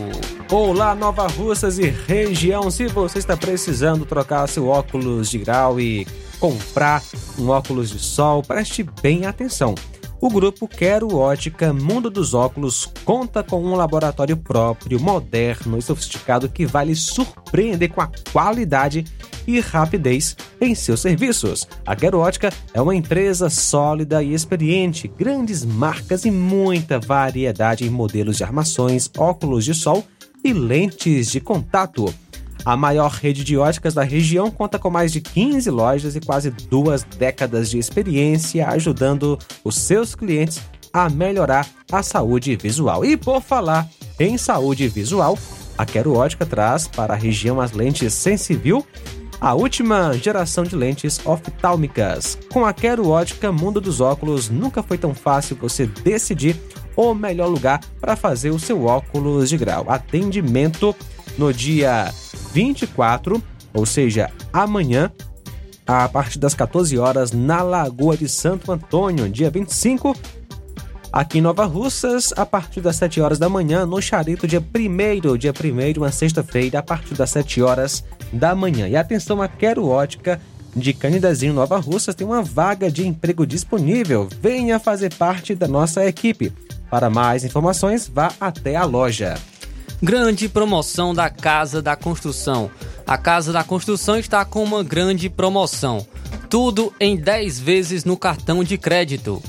[0.51, 2.69] Olá, Nova Russas e região.
[2.69, 6.05] Se você está precisando trocar seu óculos de grau e
[6.43, 7.01] comprar
[7.39, 9.73] um óculos de sol, preste bem atenção.
[10.19, 16.49] O grupo Quero Ótica Mundo dos Óculos conta com um laboratório próprio, moderno e sofisticado
[16.49, 19.05] que vai lhe surpreender com a qualidade
[19.47, 21.65] e rapidez em seus serviços.
[21.85, 27.89] A Quero Ótica é uma empresa sólida e experiente, grandes marcas e muita variedade em
[27.89, 30.03] modelos de armações, óculos de sol
[30.43, 32.13] e lentes de contato.
[32.65, 36.49] A maior rede de óticas da região conta com mais de 15 lojas e quase
[36.49, 40.61] duas décadas de experiência ajudando os seus clientes
[40.93, 43.03] a melhorar a saúde visual.
[43.03, 43.89] E por falar
[44.19, 45.37] em saúde visual,
[45.77, 48.85] a Quero Ótica traz para a região as lentes Sensivil,
[49.41, 52.37] a última geração de lentes oftálmicas.
[52.51, 56.55] Com a Quero Ótica Mundo dos Óculos, nunca foi tão fácil você decidir
[56.95, 59.85] o melhor lugar para fazer o seu óculos de grau.
[59.89, 60.95] Atendimento
[61.37, 62.13] no dia
[62.53, 63.41] 24,
[63.73, 65.11] ou seja, amanhã,
[65.85, 70.15] a partir das 14 horas, na Lagoa de Santo Antônio, dia 25,
[71.11, 75.37] aqui em Nova Russas, a partir das 7 horas da manhã, no Charito, dia 1
[75.37, 78.87] dia 1 uma sexta-feira, a partir das 7 horas da manhã.
[78.87, 80.39] E atenção, a Quero Ótica
[80.75, 84.27] de Canidezinho Nova Russas tem uma vaga de emprego disponível.
[84.41, 86.51] Venha fazer parte da nossa equipe.
[86.89, 89.35] Para mais informações, vá até a loja.
[90.03, 92.69] Grande promoção da Casa da Construção.
[93.07, 96.05] A Casa da Construção está com uma grande promoção.
[96.49, 99.41] Tudo em 10 vezes no cartão de crédito.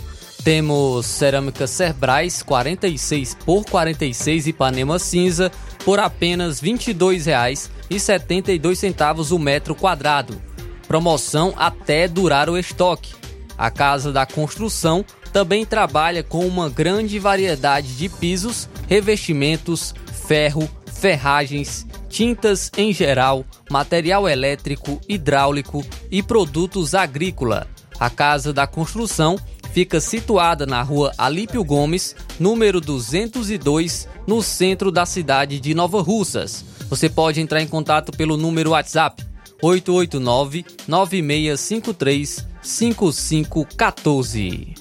[0.44, 5.50] Temos cerâmica Cerbrais 46 por 46 Ipanema cinza
[5.84, 10.40] por apenas R$ 22,72 o metro quadrado.
[10.86, 13.16] Promoção até durar o estoque.
[13.58, 19.92] A Casa da Construção também trabalha com uma grande variedade de pisos, revestimentos,
[20.26, 27.66] ferro, ferragens, tintas em geral, material elétrico, hidráulico e produtos agrícola.
[27.98, 29.38] A Casa da Construção
[29.72, 36.64] fica situada na rua Alípio Gomes, número 202, no centro da cidade de Nova Russas.
[36.88, 39.24] Você pode entrar em contato pelo número WhatsApp
[39.60, 44.74] 889 9653 5514.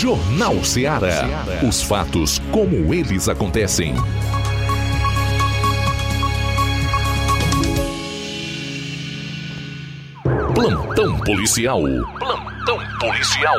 [0.00, 1.28] Jornal Ceará.
[1.62, 3.94] Os fatos como eles acontecem.
[10.54, 11.82] Plantão policial.
[12.18, 13.58] Plantão policial.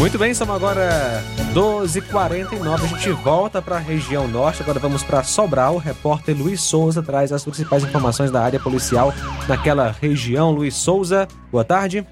[0.00, 2.82] Muito bem, são agora 12h49.
[2.82, 4.62] A gente volta para a região norte.
[4.62, 5.74] Agora vamos para Sobral.
[5.74, 9.12] O repórter Luiz Souza traz as principais informações da área policial
[9.46, 10.50] naquela região.
[10.50, 12.06] Luiz Souza, boa tarde.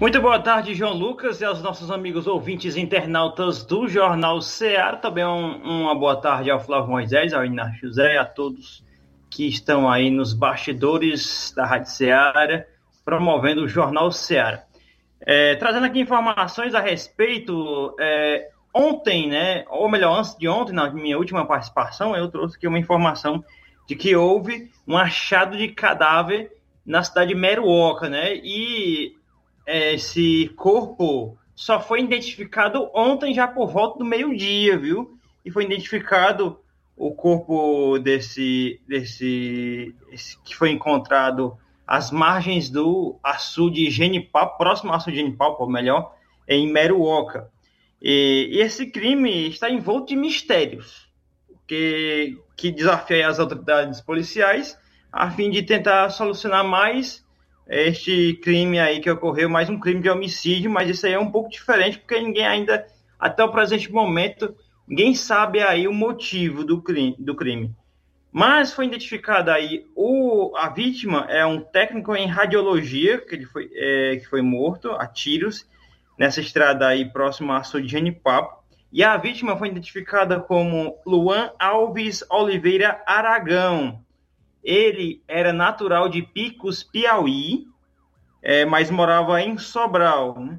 [0.00, 4.96] Muito boa tarde, João Lucas e aos nossos amigos ouvintes internautas do Jornal Ceará.
[4.96, 8.84] Também um, uma boa tarde ao Flávio Moisés, ao Inácio José, a todos
[9.28, 12.64] que estão aí nos bastidores da Rádio Ceará,
[13.04, 14.62] promovendo o Jornal Ceará.
[15.26, 20.90] É, trazendo aqui informações a respeito, é, ontem, né, ou melhor, antes de ontem, na
[20.90, 23.42] minha última participação, eu trouxe aqui uma informação
[23.86, 26.52] de que houve um achado de cadáver
[26.84, 29.16] na cidade de Meruoca, né, e
[29.66, 35.16] é, esse corpo só foi identificado ontem, já por volta do meio-dia, viu?
[35.44, 36.58] E foi identificado
[36.96, 39.94] o corpo desse, desse
[40.44, 41.56] que foi encontrado
[41.86, 46.14] às margens do açude Genipal, próximo ao açude Genipal, ou melhor,
[46.48, 47.50] em Meruoca.
[48.00, 51.08] E, e, esse crime está envolto de mistérios,
[51.66, 54.78] que, que desafia as autoridades policiais
[55.10, 57.24] a fim de tentar solucionar mais
[57.68, 61.30] este crime aí que ocorreu, mais um crime de homicídio, mas isso aí é um
[61.30, 62.84] pouco diferente, porque ninguém ainda,
[63.18, 64.54] até o presente momento,
[64.86, 67.16] ninguém sabe aí o motivo do crime.
[67.18, 67.74] Do crime.
[68.36, 73.70] Mas foi identificada aí o, a vítima é um técnico em radiologia que ele foi
[73.72, 75.64] é, que foi morto a tiros
[76.18, 78.64] nessa estrada aí próxima a Sodiane Papo.
[78.90, 84.00] E a vítima foi identificada como Luan Alves Oliveira Aragão.
[84.64, 87.68] Ele era natural de Picos, Piauí,
[88.42, 90.40] é, mas morava em Sobral.
[90.40, 90.58] Né?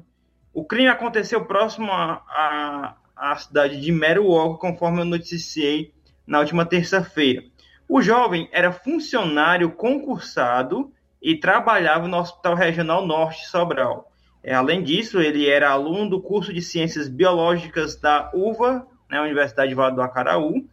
[0.50, 5.92] O crime aconteceu próximo à cidade de Meruoca, conforme eu noticiei
[6.26, 7.44] na última terça-feira.
[7.88, 14.12] O jovem era funcionário concursado e trabalhava no Hospital Regional Norte de Sobral.
[14.42, 19.74] É, além disso, ele era aluno do curso de Ciências Biológicas da UVA, né, Universidade
[19.74, 20.64] do Acaraú,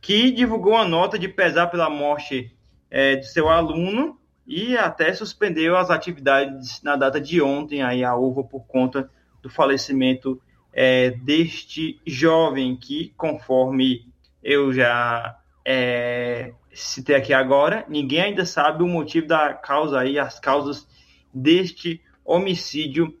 [0.00, 2.54] que divulgou uma nota de pesar pela morte
[2.90, 8.16] é, de seu aluno e até suspendeu as atividades na data de ontem, aí a
[8.16, 9.10] UVA, por conta
[9.42, 10.40] do falecimento
[10.72, 14.06] é, deste jovem que, conforme
[14.42, 20.38] eu já é, citei aqui agora, ninguém ainda sabe o motivo da causa aí, as
[20.38, 20.86] causas
[21.32, 23.16] deste homicídio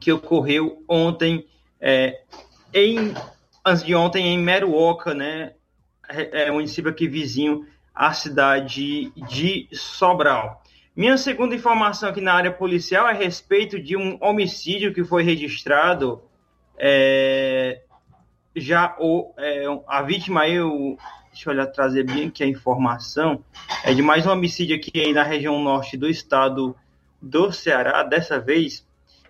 [0.00, 1.46] que ocorreu ontem,
[1.80, 2.22] é,
[2.72, 3.14] em,
[3.64, 5.52] antes de ontem, em Meruoca, né,
[6.08, 10.62] é, é município aqui vizinho à cidade de Sobral.
[10.94, 15.22] Minha segunda informação aqui na área policial é a respeito de um homicídio que foi
[15.22, 16.22] registrado.
[16.76, 17.80] É,
[18.56, 20.98] já o, é, a vítima, eu,
[21.32, 23.44] deixa eu olhar, trazer bem aqui a informação,
[23.84, 26.76] é de mais um homicídio aqui na região norte do estado
[27.20, 28.02] do Ceará.
[28.02, 28.86] Dessa vez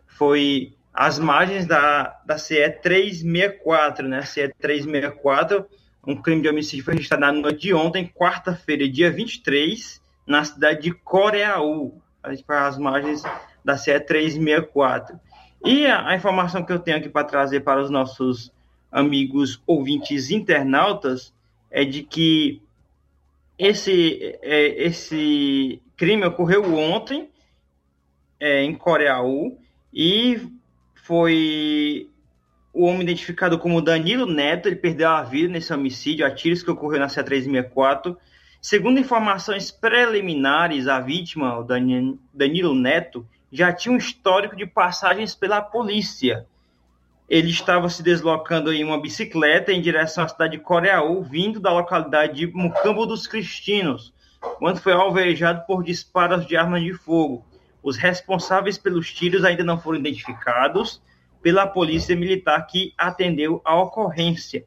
[0.07, 4.23] foi às margens da, da CE 364, né?
[4.23, 5.67] CE 364
[6.07, 10.83] um crime de homicídio foi registrado na noite de ontem, quarta-feira, dia 23, na cidade
[10.83, 13.23] de Coreaú, às margens
[13.65, 15.21] da CE 364.
[15.65, 18.51] E a, a informação que eu tenho aqui para trazer para os nossos
[18.91, 21.35] amigos ouvintes internautas
[21.71, 22.63] é de que
[23.59, 27.29] esse, é, esse crime ocorreu ontem
[28.39, 29.59] é, em Coreaú
[29.93, 30.41] e
[30.95, 32.09] foi
[32.73, 36.71] o homem identificado como Danilo Neto, ele perdeu a vida nesse homicídio a tiros que
[36.71, 38.17] ocorreu na C364.
[38.63, 45.61] Segundo informações preliminares, a vítima, o Danilo Neto, já tinha um histórico de passagens pela
[45.61, 46.47] polícia.
[47.31, 51.73] Ele estava se deslocando em uma bicicleta em direção à cidade de Coreaú, vindo da
[51.73, 54.13] localidade de Mucambo dos Cristinos,
[54.59, 57.47] quando foi alvejado por disparos de armas de fogo.
[57.85, 61.01] Os responsáveis pelos tiros ainda não foram identificados
[61.41, 64.65] pela polícia militar que atendeu a ocorrência.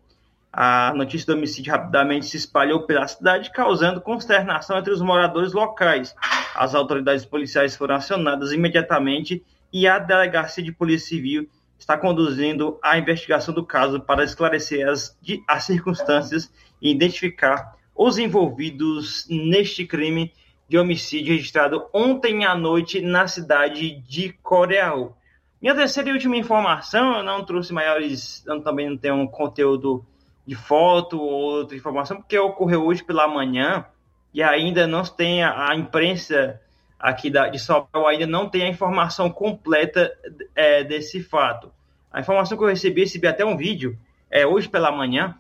[0.52, 6.16] A notícia do homicídio rapidamente se espalhou pela cidade, causando consternação entre os moradores locais.
[6.56, 11.50] As autoridades policiais foram acionadas imediatamente e a Delegacia de Polícia Civil
[11.84, 16.50] está conduzindo a investigação do caso para esclarecer as, as circunstâncias
[16.82, 20.34] e identificar os envolvidos neste crime
[20.68, 25.14] de homicídio registrado ontem à noite na cidade de Coreaú.
[25.62, 30.06] Minha terceira e última informação, eu não trouxe maiores, eu também não tenho um conteúdo
[30.48, 33.86] de foto ou outra informação, porque ocorreu hoje pela manhã
[34.34, 36.62] e ainda não tem a, a imprensa
[37.04, 40.10] aqui da, de Sobral ainda não tem a informação completa
[40.56, 41.70] é, desse fato.
[42.10, 44.00] A informação que eu recebi, recebi até um vídeo,
[44.32, 45.36] é hoje pela manhã,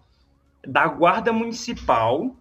[0.67, 2.35] da Guarda Municipal,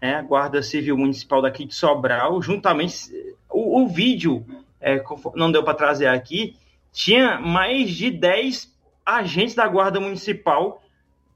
[0.00, 3.10] né, a Guarda Civil Municipal daqui de Sobral, juntamente,
[3.48, 4.44] o, o vídeo,
[4.78, 5.02] é,
[5.34, 6.54] não deu para trazer aqui,
[6.92, 10.82] tinha mais de 10 agentes da Guarda Municipal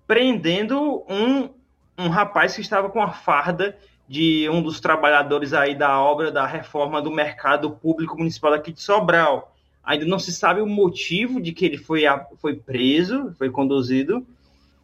[0.07, 1.49] prendendo um,
[1.97, 3.79] um rapaz que estava com a farda
[4.11, 8.83] de um dos trabalhadores aí da obra da reforma do mercado público municipal aqui de
[8.83, 9.55] Sobral.
[9.85, 12.03] Ainda não se sabe o motivo de que ele foi,
[12.39, 14.27] foi preso, foi conduzido,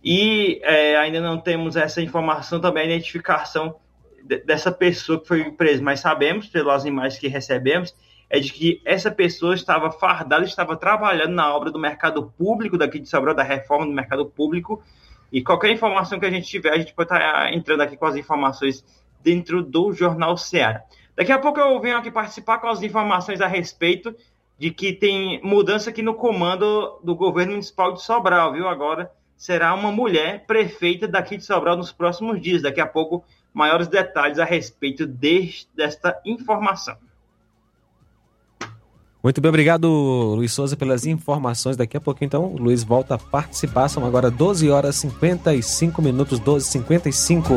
[0.03, 3.75] e é, ainda não temos essa informação também, a identificação
[4.45, 7.97] dessa pessoa que foi presa, mas sabemos, pelas imagens que recebemos,
[8.31, 13.01] é de que essa pessoa estava fardada, estava trabalhando na obra do mercado público daqui
[13.01, 14.81] de Sobral, da reforma do mercado público,
[15.33, 18.15] e qualquer informação que a gente tiver, a gente pode estar entrando aqui com as
[18.15, 18.85] informações
[19.27, 20.85] dentro do Jornal Ceará.
[21.17, 24.15] Daqui a pouco eu venho aqui participar com as informações a respeito
[24.57, 28.69] de que tem mudança aqui no comando do governo municipal de Sobral, viu?
[28.69, 32.63] Agora será uma mulher prefeita daqui de Sobral nos próximos dias.
[32.63, 36.97] Daqui a pouco, maiores detalhes a respeito deste, desta informação.
[39.25, 39.89] Muito bem, obrigado,
[40.37, 41.77] Luiz Souza, pelas informações.
[41.77, 43.89] Daqui a pouquinho, então, o Luiz volta a participar.
[43.89, 47.53] São agora 12 horas 55 minutos, 12 55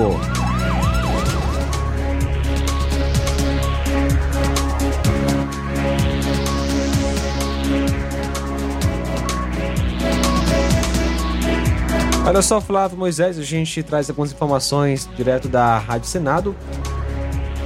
[12.30, 16.56] Olha só, Flávio Moisés, a gente traz algumas informações direto da Rádio Senado.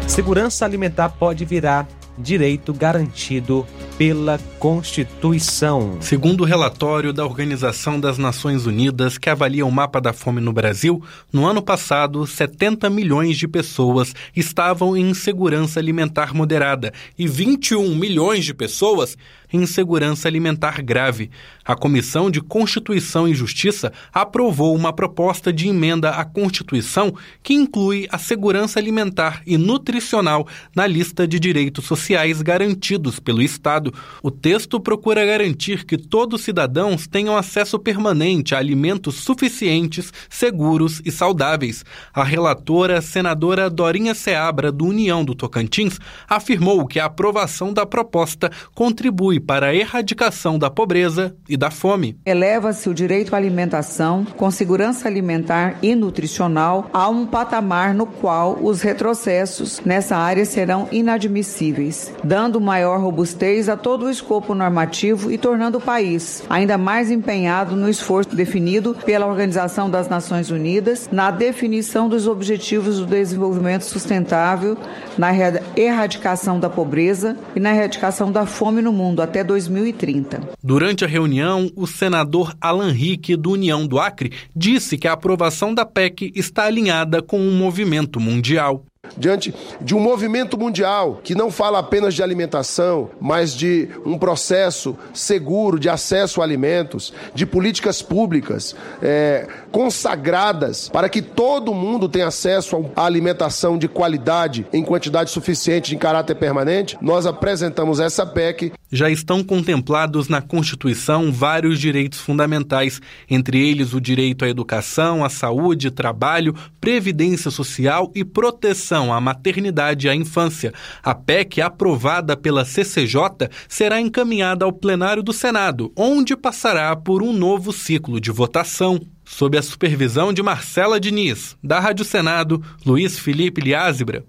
[0.08, 1.86] Segurança alimentar pode virar
[2.18, 5.98] direito garantido pela Constituição.
[6.00, 10.54] Segundo o relatório da Organização das Nações Unidas, que avalia o mapa da fome no
[10.54, 17.96] Brasil, no ano passado, 70 milhões de pessoas estavam em insegurança alimentar moderada e 21
[17.96, 19.18] milhões de pessoas
[19.54, 21.30] em segurança alimentar grave.
[21.64, 28.08] A Comissão de Constituição e Justiça aprovou uma proposta de emenda à Constituição que inclui
[28.12, 33.94] a segurança alimentar e nutricional na lista de direitos sociais garantidos pelo Estado.
[34.24, 41.02] O texto procura garantir que todos os cidadãos tenham acesso permanente a alimentos suficientes, seguros
[41.06, 41.86] e saudáveis.
[42.14, 48.52] A relatora, senadora Dorinha Seabra, do União do Tocantins, afirmou que a aprovação da proposta
[48.74, 52.18] contribui para a erradicação da pobreza e da fome.
[52.26, 58.58] Eleva-se o direito à alimentação com segurança alimentar e nutricional a um patamar no qual
[58.62, 65.38] os retrocessos nessa área serão inadmissíveis, dando maior robustez a todo o escopo normativo e
[65.38, 71.32] tornando o país ainda mais empenhado no esforço definido pela Organização das Nações Unidas na
[71.32, 74.78] definição dos objetivos do desenvolvimento sustentável,
[75.18, 75.32] na
[75.76, 80.50] erradicação da pobreza e na erradicação da fome no mundo até 2030.
[80.64, 85.74] Durante a reunião, o senador Alan Rick, do União do Acre, disse que a aprovação
[85.74, 88.86] da PEC está alinhada com o movimento mundial
[89.18, 94.96] diante de um movimento mundial que não fala apenas de alimentação, mas de um processo
[95.14, 102.28] seguro de acesso a alimentos, de políticas públicas é, consagradas para que todo mundo tenha
[102.28, 108.72] acesso a alimentação de qualidade em quantidade suficiente em caráter permanente, nós apresentamos essa PEC.
[108.92, 115.30] Já estão contemplados na Constituição vários direitos fundamentais, entre eles o direito à educação, à
[115.30, 120.74] saúde, trabalho, previdência social e proteção proteção à maternidade e à infância.
[121.04, 127.34] A PEC, aprovada pela CCJ, será encaminhada ao plenário do Senado, onde passará por um
[127.34, 129.00] novo ciclo de votação.
[129.26, 134.26] Sob a supervisão de Marcela Diniz, da Rádio Senado, Luiz Felipe Liázebra.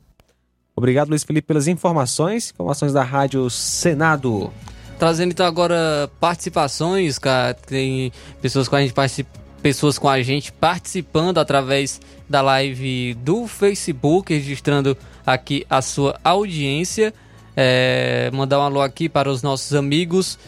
[0.76, 2.50] Obrigado, Luiz Felipe, pelas informações.
[2.50, 4.52] Informações da Rádio Senado.
[4.98, 7.54] Trazendo então agora participações, cara.
[7.54, 8.94] Tem pessoas com a gente
[9.64, 11.98] pessoas com a gente participando através
[12.28, 14.94] da live do Facebook, registrando
[15.24, 17.14] aqui a sua audiência.
[17.56, 20.38] É, mandar um alô aqui para os nossos amigos.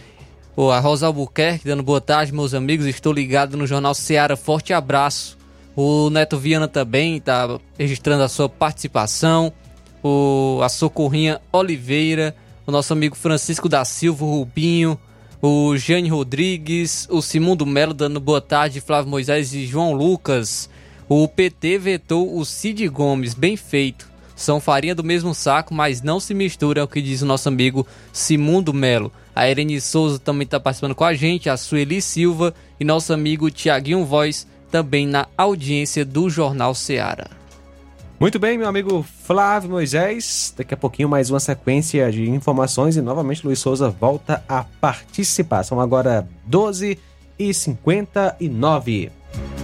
[0.70, 2.84] A Rosa Albuquerque dando boa tarde, meus amigos.
[2.84, 4.36] Estou ligado no Jornal Seara.
[4.36, 5.38] Forte abraço.
[5.74, 9.50] O Neto Viana também está registrando a sua participação.
[10.02, 12.36] O, a Socorrinha Oliveira.
[12.66, 15.00] O nosso amigo Francisco da Silva Rubinho
[15.40, 20.68] o Jane Rodrigues, o Simundo Melo dando boa tarde, Flávio Moisés e João Lucas.
[21.08, 24.08] O PT vetou o Cid Gomes, bem feito.
[24.34, 27.48] São farinha do mesmo saco, mas não se mistura, é o que diz o nosso
[27.48, 29.12] amigo Simundo Melo.
[29.34, 33.50] A Irene Souza também está participando com a gente, a Sueli Silva e nosso amigo
[33.50, 37.35] Tiaguinho Voz também na audiência do Jornal Seara.
[38.18, 40.54] Muito bem, meu amigo Flávio Moisés.
[40.56, 45.62] Daqui a pouquinho mais uma sequência de informações e novamente Luiz Souza volta a participar.
[45.64, 46.98] São agora 12
[47.38, 49.12] e 59.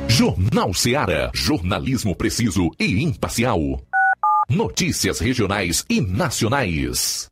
[0.07, 1.31] Jornal Seara.
[1.35, 3.59] Jornalismo preciso e imparcial.
[4.51, 7.32] Notícias regionais e nacionais.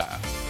[0.00, 0.49] Yeah.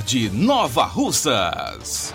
[0.00, 2.14] De Nova Russas.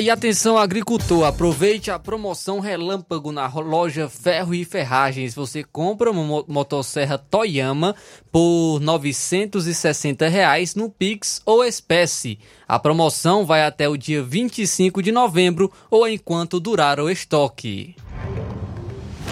[0.00, 5.34] E atenção agricultor, aproveite a promoção relâmpago na loja Ferro e Ferragens.
[5.34, 7.94] Você compra uma mo- motosserra Toyama
[8.32, 12.38] por 960 reais no Pix ou espécie.
[12.66, 17.94] A promoção vai até o dia 25 de novembro ou enquanto durar o estoque.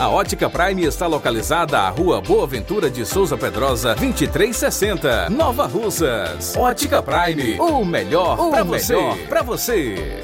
[0.00, 6.56] A Ótica Prime está localizada à Rua Boa Ventura de Souza Pedrosa, 2360, Nova Russas.
[6.56, 8.96] Ótica Prime, o melhor para você.
[9.28, 10.22] Para você.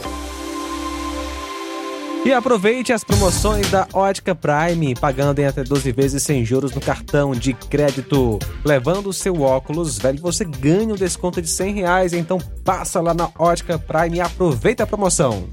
[2.25, 6.81] E aproveite as promoções da Ótica Prime, pagando em até 12 vezes sem juros no
[6.81, 8.39] cartão de crédito.
[8.65, 12.13] Levando o seu óculos velho, você ganha um desconto de 100 reais.
[12.15, 15.49] Então passa lá na Ótica Prime e aproveita a promoção.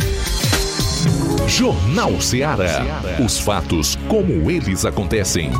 [1.46, 2.82] Jornal Ceará.
[3.24, 5.50] Os fatos como eles acontecem.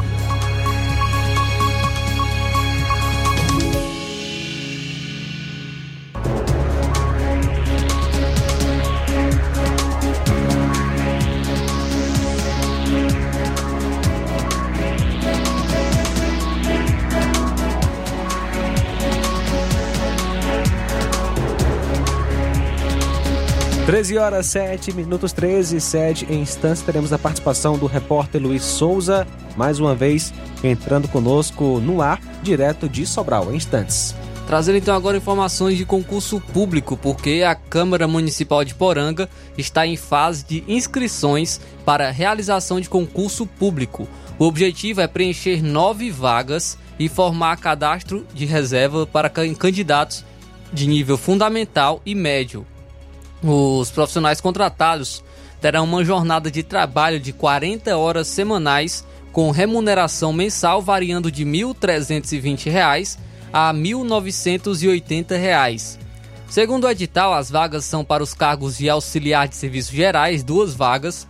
[23.91, 28.62] 13 horas 7 minutos 13 e 7 em instantes teremos a participação do repórter Luiz
[28.62, 29.26] Souza,
[29.57, 30.32] mais uma vez
[30.62, 34.14] entrando conosco no ar, direto de Sobral, em instantes.
[34.47, 39.28] Trazendo então agora informações de concurso público, porque a Câmara Municipal de Poranga
[39.59, 44.07] está em fase de inscrições para realização de concurso público.
[44.38, 50.24] O objetivo é preencher nove vagas e formar cadastro de reserva para candidatos
[50.72, 52.64] de nível fundamental e médio
[53.43, 55.22] os profissionais contratados
[55.61, 61.51] terão uma jornada de trabalho de 40 horas semanais com remuneração mensal variando de R$
[61.51, 63.18] 1.320
[63.53, 65.99] a R$ 1.980.
[66.49, 70.74] Segundo o edital, as vagas são para os cargos de auxiliar de serviços gerais, duas
[70.74, 71.28] vagas,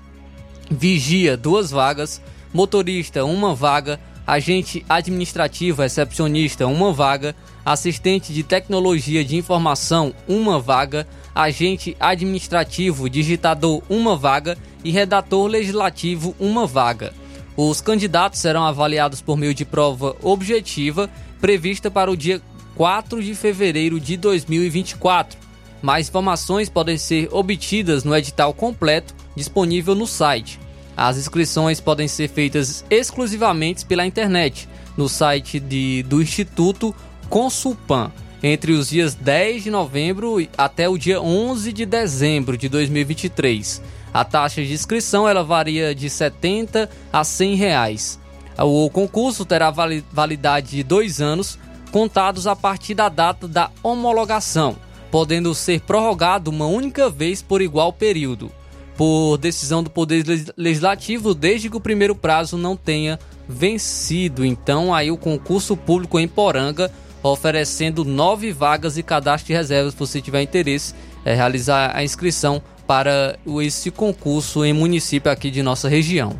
[0.70, 2.22] vigia, duas vagas,
[2.54, 11.06] motorista, uma vaga, agente administrativo recepcionista, uma vaga, assistente de tecnologia de informação, uma vaga,
[11.34, 17.12] agente administrativo, digitador, uma vaga e redator legislativo, uma vaga.
[17.56, 21.10] Os candidatos serão avaliados por meio de prova objetiva
[21.40, 22.40] prevista para o dia
[22.74, 25.38] 4 de fevereiro de 2024.
[25.82, 30.60] Mais informações podem ser obtidas no edital completo disponível no site.
[30.96, 36.94] As inscrições podem ser feitas exclusivamente pela internet, no site de, do Instituto
[37.28, 38.12] Consulpan
[38.43, 43.82] entre os dias 10 de novembro até o dia 11 de dezembro de 2023.
[44.12, 48.20] A taxa de inscrição ela varia de 70 a 100 reais.
[48.59, 51.59] O concurso terá validade de dois anos,
[51.91, 54.76] contados a partir da data da homologação,
[55.11, 58.51] podendo ser prorrogado uma única vez por igual período,
[58.97, 60.24] por decisão do Poder
[60.57, 63.18] Legislativo, desde que o primeiro prazo não tenha
[63.49, 64.45] vencido.
[64.45, 69.92] Então, aí o concurso público em Poranga oferecendo nove vagas e cadastro de reservas.
[69.92, 70.94] Se você tiver interesse,
[71.24, 76.36] é realizar a inscrição para esse concurso em município aqui de nossa região.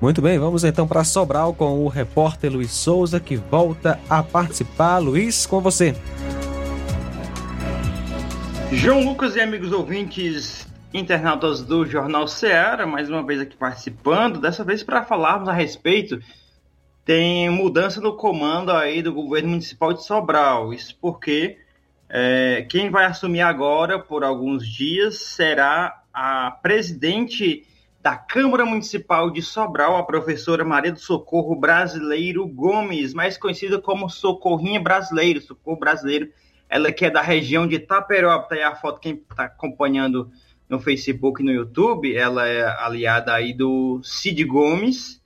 [0.00, 4.98] Muito bem, vamos então para Sobral com o repórter Luiz Souza que volta a participar.
[4.98, 5.94] Luiz, com você.
[8.72, 14.64] João Lucas e amigos ouvintes internautas do Jornal Ceará, mais uma vez aqui participando, dessa
[14.64, 16.18] vez para falarmos a respeito
[17.04, 20.72] tem mudança no comando aí do governo municipal de Sobral.
[20.72, 21.58] Isso porque
[22.08, 27.66] é, quem vai assumir agora por alguns dias será a presidente
[28.02, 34.10] da Câmara Municipal de Sobral, a professora Maria do Socorro Brasileiro Gomes, mais conhecida como
[34.10, 36.28] Socorrinha Brasileiro, Socorro Brasileiro.
[36.68, 40.30] Ela que é da região de Taperópolis, tá aí a foto quem está acompanhando
[40.68, 45.20] no Facebook e no YouTube, ela é aliada aí do Cid Gomes.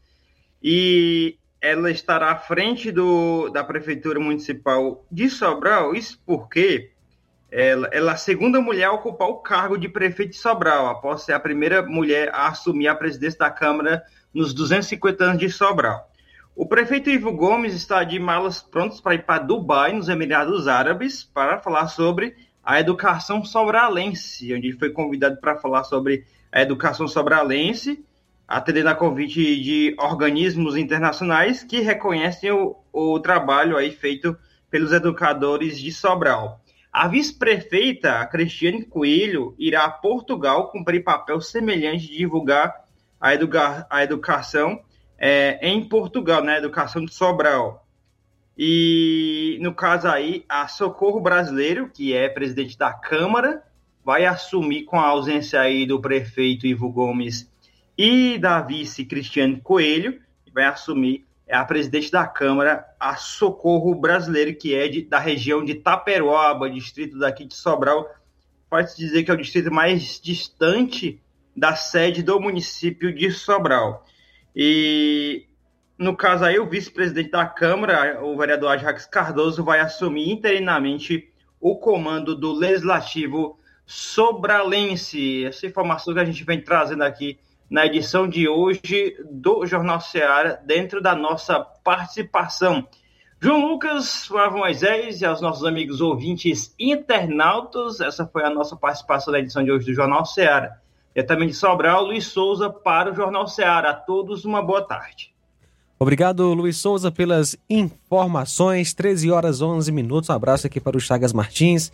[0.62, 6.92] E ela estará à frente do, da Prefeitura Municipal de Sobral, isso porque
[7.50, 11.22] ela, ela é a segunda mulher a ocupar o cargo de prefeito de Sobral, após
[11.22, 14.02] ser a primeira mulher a assumir a presidência da Câmara
[14.32, 16.11] nos 250 anos de Sobral.
[16.54, 21.22] O prefeito Ivo Gomes está de malas prontas para ir para Dubai, nos Emirados Árabes,
[21.22, 22.34] para falar sobre
[22.64, 28.04] a educação sobralense, onde ele foi convidado para falar sobre a educação sobralense
[28.47, 34.36] atendendo a convite de organismos internacionais que reconhecem o, o trabalho aí feito
[34.70, 36.61] pelos educadores de Sobral.
[36.92, 42.84] A vice-prefeita Cristiane Coelho irá a Portugal cumprir papel semelhante de divulgar
[43.20, 44.80] a, educa a educação
[45.18, 47.86] é, em Portugal, né, educação de Sobral.
[48.57, 53.62] E no caso aí, a Socorro Brasileiro, que é presidente da Câmara,
[54.03, 57.51] vai assumir com a ausência aí do prefeito Ivo Gomes
[57.97, 60.20] e da vice Cristiane Coelho,
[60.53, 65.64] vai assumir é a presidente da Câmara, a Socorro Brasileiro, que é de, da região
[65.64, 68.12] de Taperoaba, distrito daqui de Sobral.
[68.68, 71.22] Pode-se dizer que é o distrito mais distante
[71.57, 74.05] da sede do município de Sobral.
[74.57, 75.47] E,
[75.97, 81.76] no caso aí, o vice-presidente da Câmara, o vereador Ajax Cardoso, vai assumir interinamente o
[81.76, 85.44] comando do Legislativo Sobralense.
[85.44, 87.38] Essa informação que a gente vem trazendo aqui
[87.69, 92.87] na edição de hoje do Jornal Ceará, dentro da nossa participação.
[93.41, 99.33] João Lucas, Flávio Moisés e aos nossos amigos ouvintes internautas, essa foi a nossa participação
[99.33, 100.79] na edição de hoje do Jornal Ceará.
[101.14, 103.91] E também de Sobral, Luiz Souza para o Jornal Ceará.
[103.91, 105.35] A todos uma boa tarde.
[105.99, 108.93] Obrigado, Luiz Souza, pelas informações.
[108.93, 110.29] 13 horas 11 minutos.
[110.29, 111.91] Um abraço aqui para o Chagas Martins,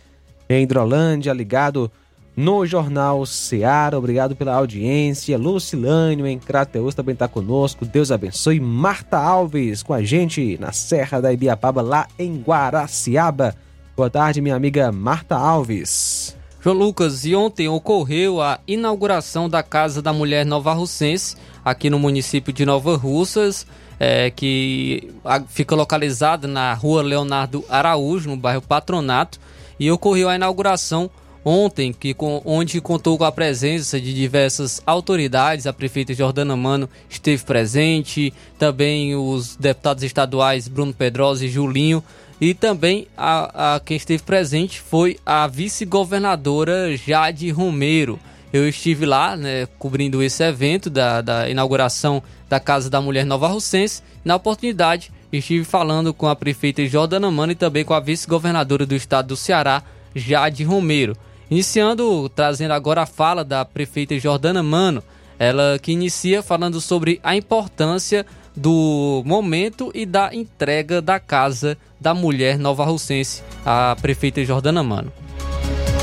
[0.49, 1.89] em Hidrolândia, ligado
[2.35, 3.97] no Jornal Seara.
[3.97, 5.37] Obrigado pela audiência.
[5.37, 7.85] Lucilânio em Crateus também está conosco.
[7.85, 8.59] Deus abençoe.
[8.59, 13.55] Marta Alves com a gente na Serra da Ibiapaba, lá em Guaraciaba.
[13.95, 16.35] Boa tarde, minha amiga Marta Alves.
[16.63, 21.99] João Lucas, e ontem ocorreu a inauguração da Casa da Mulher Nova Russense, aqui no
[21.99, 23.67] município de Nova Russas,
[23.99, 25.13] é, que
[25.49, 29.41] fica localizada na rua Leonardo Araújo, no bairro Patronato,
[29.77, 31.11] e ocorreu a inauguração
[31.45, 32.15] ontem, que,
[32.45, 35.67] onde contou com a presença de diversas autoridades.
[35.67, 42.03] A prefeita Jordana Mano esteve presente, também os deputados estaduais Bruno Pedrosa e Julinho.
[42.39, 48.19] E também a, a quem esteve presente foi a vice-governadora Jade Romero.
[48.51, 53.47] Eu estive lá, né, cobrindo esse evento da, da inauguração da Casa da Mulher Nova
[53.47, 54.03] Russense.
[54.23, 58.95] Na oportunidade, estive falando com a prefeita Jordana Mano e também com a vice-governadora do
[58.95, 59.81] estado do Ceará,
[60.13, 61.17] Jade Romero.
[61.53, 65.03] Iniciando, trazendo agora a fala da prefeita Jordana Mano,
[65.37, 68.25] ela que inicia falando sobre a importância
[68.55, 75.13] do momento e da entrega da casa da mulher nova russense, a prefeita Jordana Mano.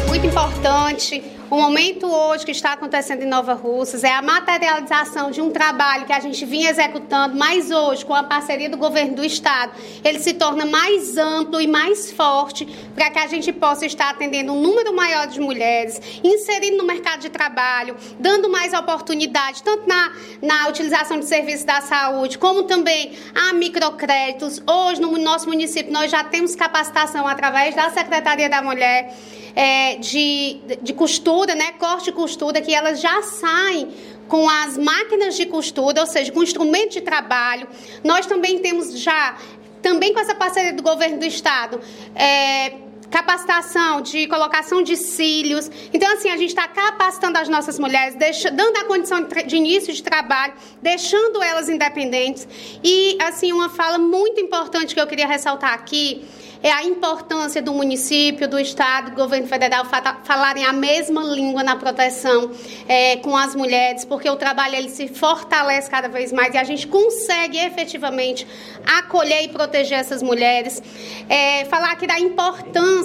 [0.06, 1.20] Muito importante
[1.50, 6.06] o momento hoje que está acontecendo em Nova Russas é a materialização de um trabalho
[6.06, 9.72] que a gente vinha executando, mas hoje, com a parceria do governo do estado,
[10.04, 14.52] ele se torna mais amplo e mais forte para que a gente possa estar atendendo
[14.52, 20.12] um número maior de mulheres, inserindo no mercado de trabalho, dando mais oportunidade, tanto na,
[20.40, 24.62] na utilização de serviços da saúde, como também a microcréditos.
[24.64, 29.12] Hoje, no nosso município, nós já temos capacitação através da Secretaria da Mulher
[29.54, 30.92] é, de, de
[31.40, 33.88] costura, né, corte e costura, que elas já saem
[34.28, 37.66] com as máquinas de costura, ou seja, com instrumento de trabalho.
[38.04, 39.36] Nós também temos já,
[39.80, 41.80] também com essa parceria do governo do estado,
[42.14, 42.74] é,
[43.10, 45.70] capacitação de colocação de cílios.
[45.92, 49.92] Então, assim, a gente está capacitando as nossas mulheres, deixa, dando a condição de início
[49.92, 52.46] de trabalho, deixando elas independentes.
[52.82, 56.24] E, assim, uma fala muito importante que eu queria ressaltar aqui
[56.62, 59.86] é a importância do município, do Estado, do governo federal
[60.24, 62.50] falarem a mesma língua na proteção
[62.86, 66.64] é, com as mulheres, porque o trabalho ele se fortalece cada vez mais e a
[66.64, 68.46] gente consegue efetivamente
[68.84, 70.82] acolher e proteger essas mulheres.
[71.30, 72.99] É, falar aqui da importância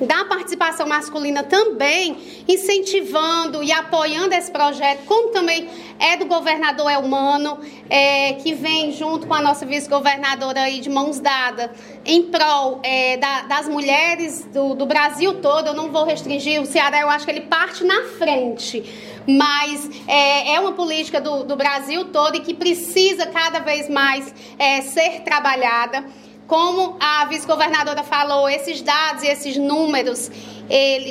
[0.00, 2.16] da participação masculina também,
[2.48, 5.68] incentivando e apoiando esse projeto, como também
[5.98, 11.20] é do governador Elmano, é, que vem junto com a nossa vice-governadora aí de mãos
[11.20, 11.70] dadas,
[12.04, 15.68] em prol é, da, das mulheres do, do Brasil todo.
[15.68, 20.52] Eu não vou restringir, o Ceará eu acho que ele parte na frente mas é,
[20.52, 25.22] é, uma política do, do, Brasil todo e que precisa cada vez mais é, ser
[25.22, 26.04] trabalhada.
[26.46, 30.30] Como a vice-governadora falou, esses dados e esses números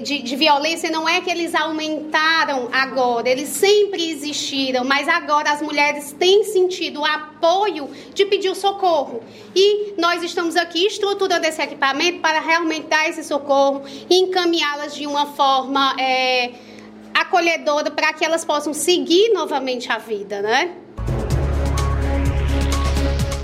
[0.03, 5.61] de, de, violência não é que eles aumentaram agora, eles sempre existiram, mas agora as
[5.61, 9.21] mulheres têm sentido o apoio de pedir o socorro.
[9.55, 15.05] E nós estamos aqui estruturando esse equipamento para realmente dar esse socorro e encaminhá-las de
[15.05, 16.51] uma forma é,
[17.13, 20.82] acolhedora para que elas possam seguir novamente a vida, né?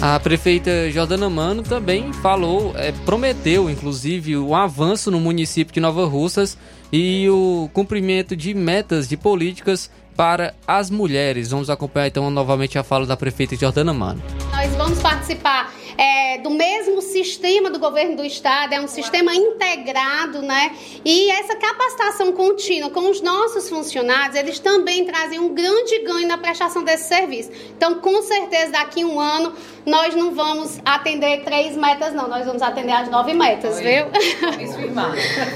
[0.01, 6.05] A prefeita Jordana Mano também falou, é, prometeu inclusive o avanço no município de Nova
[6.05, 6.57] Russas
[6.89, 11.51] e o cumprimento de metas de políticas para as mulheres.
[11.51, 14.23] Vamos acompanhar então novamente a fala da prefeita Jordana Mano.
[14.51, 15.69] Nós vamos participar
[15.99, 20.73] é, do mesmo sistema do governo do estado, é um sistema integrado, né?
[21.03, 26.37] E essa capacitação contínua com os nossos funcionários, eles também trazem um grande ganho na
[26.37, 27.51] prestação desse serviço.
[27.75, 29.53] Então, com certeza, daqui a um ano,
[29.85, 33.83] nós não vamos atender três metas, não, nós vamos atender as nove metas, Oi.
[33.83, 34.05] viu?
[34.51, 35.11] Vamos firmar.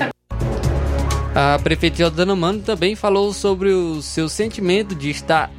[1.36, 5.52] A prefeita Jordana Mano também falou sobre o seu sentimento de estar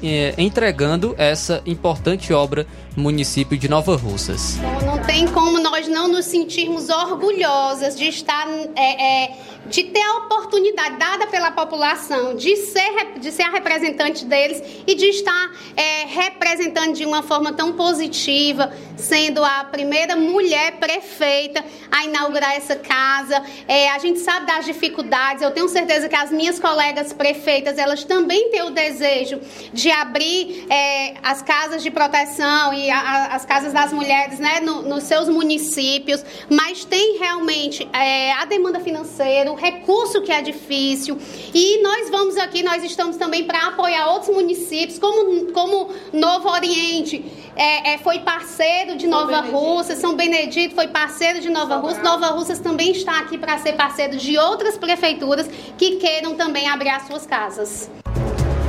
[0.00, 2.64] eh, entregando essa importante obra
[2.96, 4.56] no município de Nova Russas.
[4.86, 8.46] Não tem como nós não nos sentirmos orgulhosas de estar
[8.76, 14.24] é, é, de ter a oportunidade dada pela população de ser, de ser a representante
[14.24, 20.72] deles e de estar é, representando de uma forma tão positiva, sendo a primeira mulher
[20.78, 23.42] prefeita a inaugurar essa casa.
[23.68, 28.04] É, a gente sabe das dificuldades, eu tenho certeza que as minhas colegas prefeitas, elas
[28.04, 29.40] também têm o desejo
[29.72, 34.60] de abrir é, as casas de proteção e a, a, as casas das mulheres né,
[34.60, 41.18] no, nos seus municípios, mas tem realmente é, a demanda financeira, recurso que é difícil.
[41.54, 47.24] E nós vamos aqui, nós estamos também para apoiar outros municípios, como, como Novo Oriente,
[47.54, 52.28] é, é, foi parceiro de Nova Rússia, São Benedito foi parceiro de Nova Rússia, Nova
[52.28, 57.06] Rússia também está aqui para ser parceiro de outras prefeituras que queiram também abrir as
[57.06, 57.90] suas casas.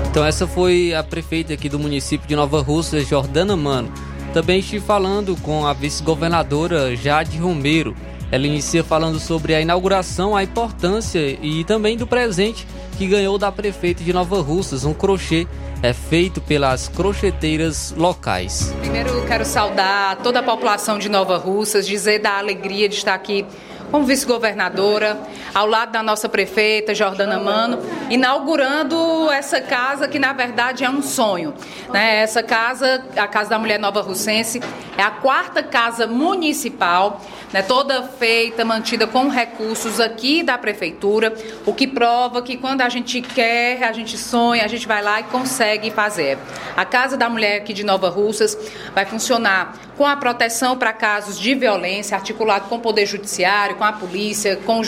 [0.10, 3.92] Então essa foi a prefeita aqui do município de Nova Rússia, Jordana Mano.
[4.34, 7.96] Também estive falando com a vice-governadora Jade Romero.
[8.32, 12.66] Ela inicia falando sobre a inauguração, a importância e também do presente
[12.98, 15.48] que ganhou da prefeita de Nova Russas, um crochê
[15.84, 18.74] é feito pelas crocheteiras locais.
[18.80, 23.45] Primeiro quero saudar toda a população de Nova Russas, dizer da alegria de estar aqui
[23.92, 25.20] como vice-governadora,
[25.54, 31.02] ao lado da nossa prefeita Jordana Mano, inaugurando essa casa que na verdade é um
[31.02, 31.54] sonho.
[31.90, 32.22] Né?
[32.22, 34.62] Essa casa, a Casa da Mulher Nova Russense,
[34.98, 37.62] é a quarta casa municipal, né?
[37.62, 41.34] toda feita, mantida com recursos aqui da prefeitura,
[41.66, 45.20] o que prova que quando a gente quer, a gente sonha, a gente vai lá
[45.20, 46.38] e consegue fazer.
[46.78, 48.58] A Casa da Mulher aqui de Nova Russas
[48.94, 53.86] vai funcionar com a proteção para casos de violência, articulado com o Poder Judiciário, com
[53.86, 54.84] a polícia, com o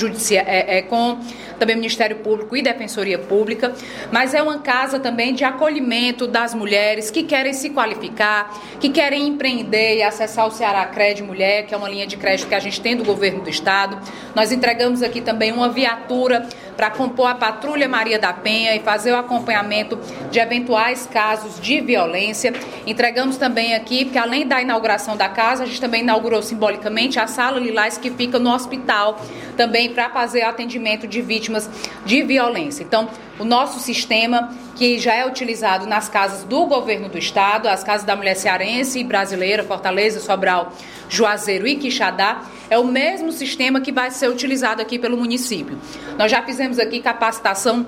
[0.46, 1.18] é, é, com
[1.64, 3.74] também Ministério Público e Defensoria Pública,
[4.12, 9.28] mas é uma casa também de acolhimento das mulheres que querem se qualificar, que querem
[9.28, 12.60] empreender e acessar o Ceará Crédito Mulher, que é uma linha de crédito que a
[12.60, 13.98] gente tem do governo do estado.
[14.36, 19.12] Nós entregamos aqui também uma viatura para compor a Patrulha Maria da Penha e fazer
[19.12, 20.00] o acompanhamento
[20.32, 22.52] de eventuais casos de violência.
[22.86, 27.28] Entregamos também aqui, porque além da inauguração da casa, a gente também inaugurou simbolicamente a
[27.28, 29.20] Sala Lilás, que fica no hospital,
[29.56, 31.53] também para fazer atendimento de vítimas
[32.06, 32.84] de violência.
[32.84, 33.10] Então,
[33.40, 38.06] o nosso sistema, que já é utilizado nas casas do governo do estado, as casas
[38.06, 40.74] da mulher cearense e brasileira, Fortaleza, Sobral,
[41.10, 45.78] Juazeiro e Quixadá, é o mesmo sistema que vai ser utilizado aqui pelo município.
[46.18, 47.86] Nós já fizemos aqui capacitação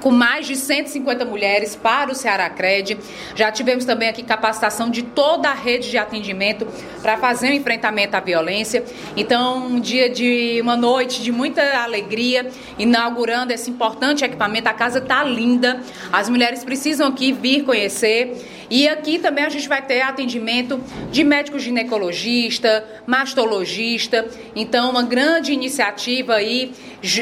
[0.00, 2.98] com mais de 150 mulheres para o Ceará Cred.
[3.34, 6.66] Já tivemos também aqui capacitação de toda a rede de atendimento
[7.02, 8.84] para fazer o enfrentamento à violência.
[9.16, 12.48] Então, um dia de uma noite de muita alegria,
[12.78, 14.68] inaugurando esse importante equipamento.
[14.68, 15.80] A casa está linda.
[16.12, 18.59] As mulheres precisam aqui vir conhecer.
[18.70, 20.80] E aqui também a gente vai ter atendimento
[21.10, 24.28] de médico ginecologista, mastologista.
[24.54, 26.72] Então, uma grande iniciativa aí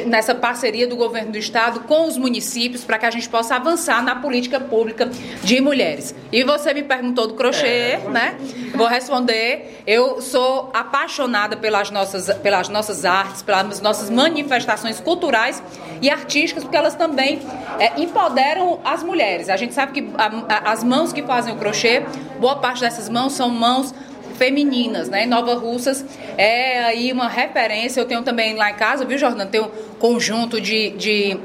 [0.06, 4.02] nessa parceria do governo do estado com os municípios para que a gente possa avançar
[4.02, 5.08] na política pública
[5.42, 6.14] de mulheres.
[6.30, 8.36] E você me perguntou do crochê, é, né?
[8.74, 9.82] Vou responder.
[9.86, 15.62] Eu sou apaixonada pelas nossas, pelas nossas artes, pelas nossas manifestações culturais
[16.02, 17.40] e artísticas, porque elas também
[17.78, 19.48] é, empoderam as mulheres.
[19.48, 22.02] A gente sabe que a, a, as mãos que fazem o crochê,
[22.40, 23.94] boa parte dessas mãos são mãos
[24.36, 25.26] femininas, né?
[25.26, 26.04] Nova Russas
[26.36, 28.00] é aí uma referência.
[28.00, 29.46] Eu tenho também lá em casa, viu, Jordana?
[29.46, 31.38] Tem um conjunto de, de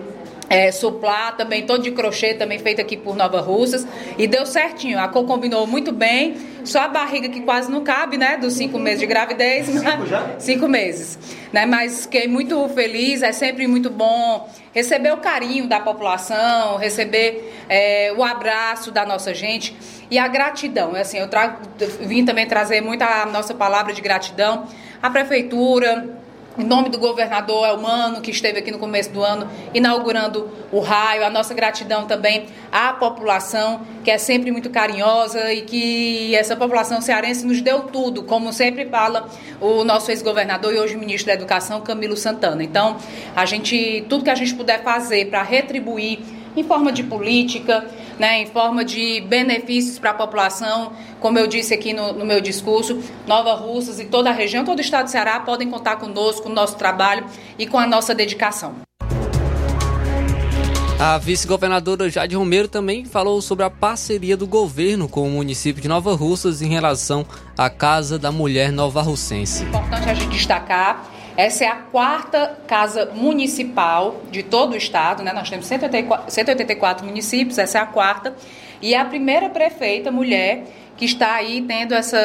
[0.49, 3.87] é, suplá também, todo de crochê também feito aqui por Nova Russas
[4.17, 4.99] e deu certinho.
[4.99, 8.37] A cor combinou muito bem, só a barriga que quase não cabe, né?
[8.37, 9.67] Dos cinco meses de gravidez.
[9.67, 10.35] Cinco já?
[10.39, 11.17] Cinco meses.
[11.51, 11.65] Né?
[11.65, 18.11] Mas fiquei muito feliz, é sempre muito bom receber o carinho da população, receber é,
[18.17, 19.75] o abraço da nossa gente
[20.09, 20.95] e a gratidão.
[20.95, 21.59] Assim, eu trago,
[22.01, 24.67] vim também trazer muita nossa palavra de gratidão
[25.01, 26.22] à prefeitura,
[26.57, 31.25] em nome do governador Elmano, que esteve aqui no começo do ano, inaugurando o raio,
[31.25, 37.01] a nossa gratidão também à população, que é sempre muito carinhosa e que essa população
[37.01, 39.27] cearense nos deu tudo, como sempre fala
[39.59, 42.63] o nosso ex-governador e hoje ministro da Educação, Camilo Santana.
[42.63, 42.97] Então,
[43.35, 46.19] a gente, tudo que a gente puder fazer para retribuir
[46.55, 47.83] em forma de política,
[48.23, 50.93] né, em forma de benefícios para a população.
[51.19, 54.77] Como eu disse aqui no, no, meu discurso, Nova Russas e toda a região, todo
[54.77, 57.25] o estado do Ceará podem contar conosco, com o nosso trabalho
[57.59, 58.75] e com a nossa dedicação.
[60.97, 65.89] A vice-governadora Jade Romero também falou sobre a parceria do governo com o município de
[65.89, 67.25] Nova Russas em relação
[67.57, 69.65] à Casa da Mulher Nova Russense.
[69.65, 75.23] É importante a gente destacar Essa é a quarta casa municipal de todo o estado,
[75.23, 75.33] né?
[75.33, 78.35] Nós temos 184, 184 municípios, essa é a quarta.
[78.81, 80.65] E é a primeira prefeita mulher
[80.95, 82.19] que está aí tendo essa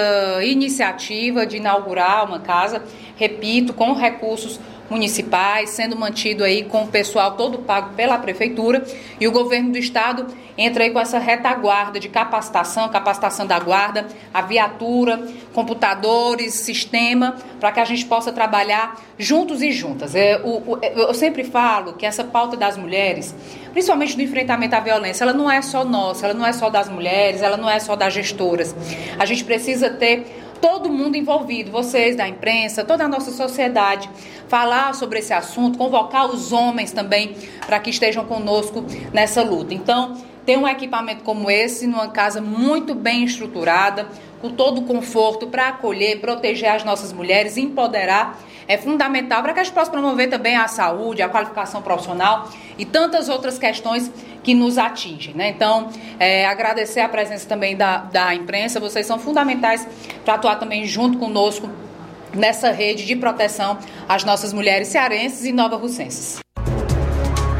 [0.44, 2.82] iniciativa de inaugurar uma casa,
[3.16, 4.60] repito, com recursos
[4.90, 8.85] municipais, sendo mantido aí com o pessoal todo pago pela prefeitura
[9.20, 14.06] e o governo do estado entra aí com essa retaguarda de capacitação, capacitação da guarda,
[14.35, 15.20] a viatura,
[15.52, 20.15] computadores, sistema, para que a gente possa trabalhar juntos e juntas.
[20.15, 23.35] É, o, eu sempre falo que essa pauta das mulheres,
[23.73, 26.89] principalmente do enfrentamento à violência, ela não é só nossa, ela não é só das
[26.89, 28.74] mulheres, ela não é só das gestoras.
[29.19, 34.09] A gente precisa ter todo mundo envolvido, vocês da imprensa, toda a nossa sociedade,
[34.48, 37.36] falar sobre esse assunto, convocar os homens também
[37.66, 39.74] para que estejam conosco nessa luta.
[39.74, 44.09] Então, ter um equipamento como esse numa casa muito bem estruturada,
[44.40, 49.60] com todo o conforto para acolher, proteger as nossas mulheres, empoderar é fundamental para que
[49.60, 54.12] a gente possa promover também a saúde, a qualificação profissional e tantas outras questões
[54.48, 55.34] que nos atingem.
[55.34, 55.50] Né?
[55.50, 59.86] Então, é, agradecer a presença também da, da imprensa, vocês são fundamentais
[60.24, 61.68] para atuar também junto conosco
[62.34, 63.76] nessa rede de proteção
[64.08, 66.38] às nossas mulheres cearenses e nova-russenses.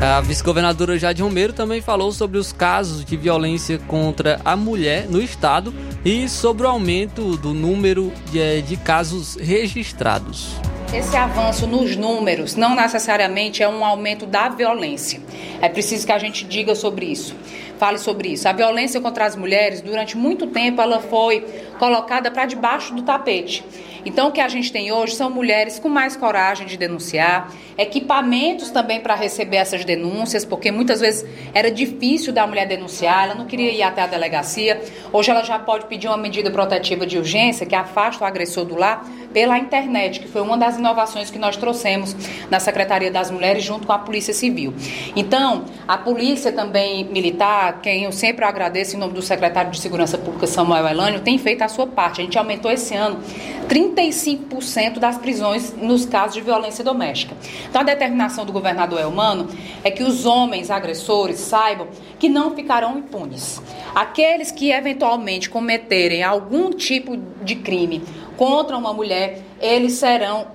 [0.01, 5.21] A vice-governadora Jade Romero também falou sobre os casos de violência contra a mulher no
[5.21, 10.59] estado e sobre o aumento do número de, de casos registrados.
[10.93, 15.21] Esse avanço nos números não necessariamente é um aumento da violência.
[15.61, 17.37] É preciso que a gente diga sobre isso,
[17.79, 18.49] fale sobre isso.
[18.49, 21.45] A violência contra as mulheres, durante muito tempo, ela foi
[21.79, 23.65] colocada para debaixo do tapete.
[24.05, 28.71] Então, o que a gente tem hoje são mulheres com mais coragem de denunciar, equipamentos
[28.71, 33.47] também para receber essas denúncias, porque muitas vezes era difícil da mulher denunciar, ela não
[33.47, 34.81] queria ir até a delegacia.
[35.13, 38.77] Hoje ela já pode pedir uma medida protetiva de urgência que afasta o agressor do
[38.77, 42.17] lar pela internet, que foi uma das inovações que nós trouxemos
[42.51, 44.73] na Secretaria das Mulheres junto com a Polícia Civil.
[45.15, 50.17] Então, a Polícia também Militar, quem eu sempre agradeço em nome do secretário de Segurança
[50.17, 52.21] Pública Samuel Elânio, tem feito a sua parte.
[52.21, 53.21] A gente aumentou esse ano
[53.69, 57.37] 35% das prisões nos casos de violência doméstica.
[57.69, 59.49] Então, a determinação do governador Elmano
[59.85, 61.89] é que os homens agressores saibam
[62.19, 63.61] que não ficarão impunes.
[63.95, 68.03] Aqueles que eventualmente cometerem algum tipo de crime
[68.37, 70.49] contra uma mulher, eles serão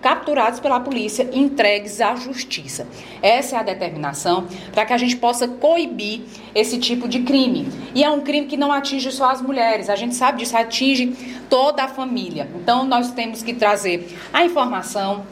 [0.00, 2.86] capturados pela polícia e entregues à justiça.
[3.22, 6.22] Essa é a determinação para que a gente possa coibir
[6.54, 7.68] esse tipo de crime.
[7.94, 11.14] E é um crime que não atinge só as mulheres, a gente sabe disso, atinge
[11.48, 12.48] toda a família.
[12.54, 15.24] Então nós temos que trazer a informação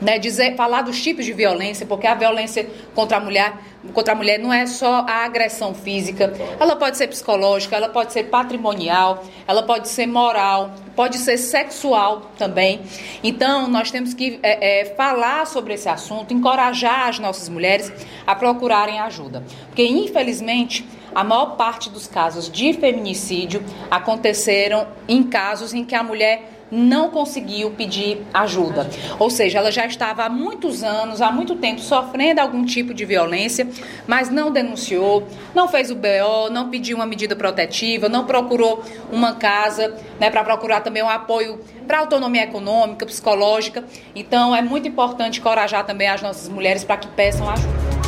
[0.00, 3.52] né, dizer, falar dos tipos de violência, porque a violência contra a mulher,
[3.92, 8.12] contra a mulher não é só a agressão física, ela pode ser psicológica, ela pode
[8.12, 12.80] ser patrimonial, ela pode ser moral, pode ser sexual também.
[13.22, 17.92] Então, nós temos que é, é, falar sobre esse assunto, encorajar as nossas mulheres
[18.26, 25.74] a procurarem ajuda, porque infelizmente a maior parte dos casos de feminicídio aconteceram em casos
[25.74, 28.88] em que a mulher não conseguiu pedir ajuda.
[29.18, 33.04] Ou seja, ela já estava há muitos anos, há muito tempo, sofrendo algum tipo de
[33.04, 33.68] violência,
[34.06, 39.34] mas não denunciou, não fez o BO, não pediu uma medida protetiva, não procurou uma
[39.34, 43.82] casa né, para procurar também um apoio para autonomia econômica, psicológica.
[44.14, 47.99] Então, é muito importante encorajar também as nossas mulheres para que peçam ajuda.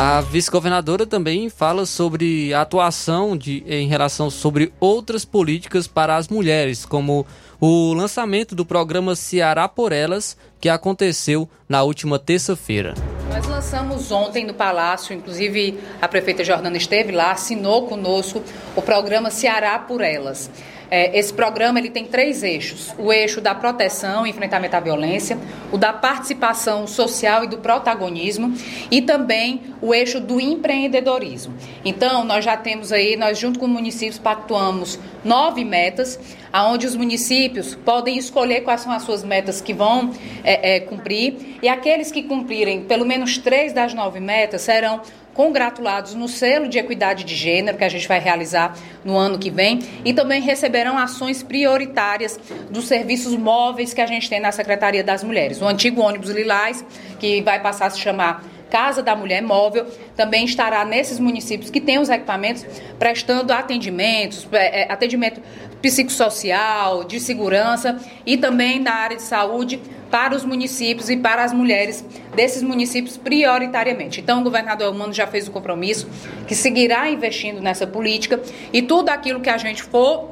[0.00, 6.28] A vice-governadora também fala sobre a atuação de, em relação sobre outras políticas para as
[6.28, 7.26] mulheres, como
[7.60, 12.94] o lançamento do programa Ceará por Elas, que aconteceu na última terça-feira.
[13.28, 18.40] Nós lançamos ontem no Palácio, inclusive a prefeita Jordana esteve lá, assinou conosco
[18.76, 20.48] o programa Ceará por Elas.
[20.90, 25.38] É, esse programa ele tem três eixos: o eixo da proteção e enfrentamento à violência,
[25.72, 28.54] o da participação social e do protagonismo,
[28.90, 31.54] e também o eixo do empreendedorismo.
[31.84, 36.18] Então, nós já temos aí, nós junto com os municípios pactuamos nove metas,
[36.52, 40.12] aonde os municípios podem escolher quais são as suas metas que vão
[40.42, 45.00] é, é, cumprir, e aqueles que cumprirem pelo menos três das nove metas serão
[45.38, 49.50] congratulados no selo de equidade de gênero que a gente vai realizar no ano que
[49.50, 55.04] vem e também receberão ações prioritárias dos serviços móveis que a gente tem na Secretaria
[55.04, 55.62] das Mulheres.
[55.62, 56.84] O antigo ônibus Lilás,
[57.20, 59.86] que vai passar a se chamar Casa da Mulher Móvel
[60.16, 62.66] também estará nesses municípios que têm os equipamentos
[62.98, 65.40] prestando atendimentos, é, é, atendimento
[65.80, 69.80] psicossocial, de segurança e também na área de saúde
[70.10, 74.20] para os municípios e para as mulheres desses municípios prioritariamente.
[74.20, 76.08] Então, o governador Elmano já fez o compromisso
[76.46, 78.40] que seguirá investindo nessa política
[78.72, 80.30] e tudo aquilo que a gente for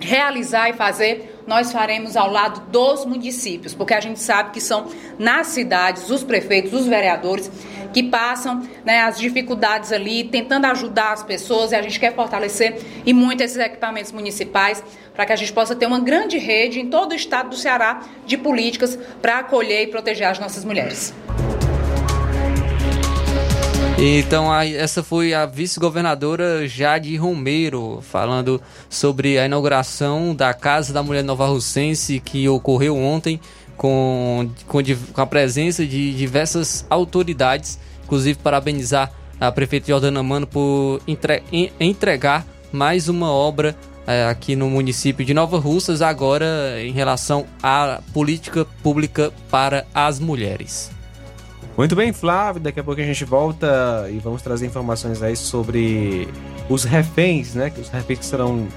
[0.00, 4.86] realizar e fazer nós faremos ao lado dos municípios, porque a gente sabe que são
[5.18, 7.50] nas cidades os prefeitos, os vereadores
[7.92, 12.80] que passam né, as dificuldades ali, tentando ajudar as pessoas, e a gente quer fortalecer
[13.06, 14.82] e muito esses equipamentos municipais
[15.14, 18.00] para que a gente possa ter uma grande rede em todo o estado do Ceará
[18.26, 21.14] de políticas para acolher e proteger as nossas mulheres.
[23.96, 28.60] Então, essa foi a vice-governadora Jade Romero falando
[28.90, 33.40] sobre a inauguração da Casa da Mulher Nova Russense que ocorreu ontem
[33.76, 34.80] com, com,
[35.12, 41.42] com a presença de diversas autoridades, inclusive parabenizar a prefeita Jordana Mano por entre,
[41.78, 43.76] entregar mais uma obra
[44.06, 50.18] é, aqui no município de Nova Russas, agora em relação à política pública para as
[50.18, 50.93] mulheres.
[51.76, 52.62] Muito bem, Flávio.
[52.62, 56.28] Daqui a pouco a gente volta e vamos trazer informações aí sobre
[56.68, 57.68] os reféns, né?
[57.68, 58.68] Que os reféns que serão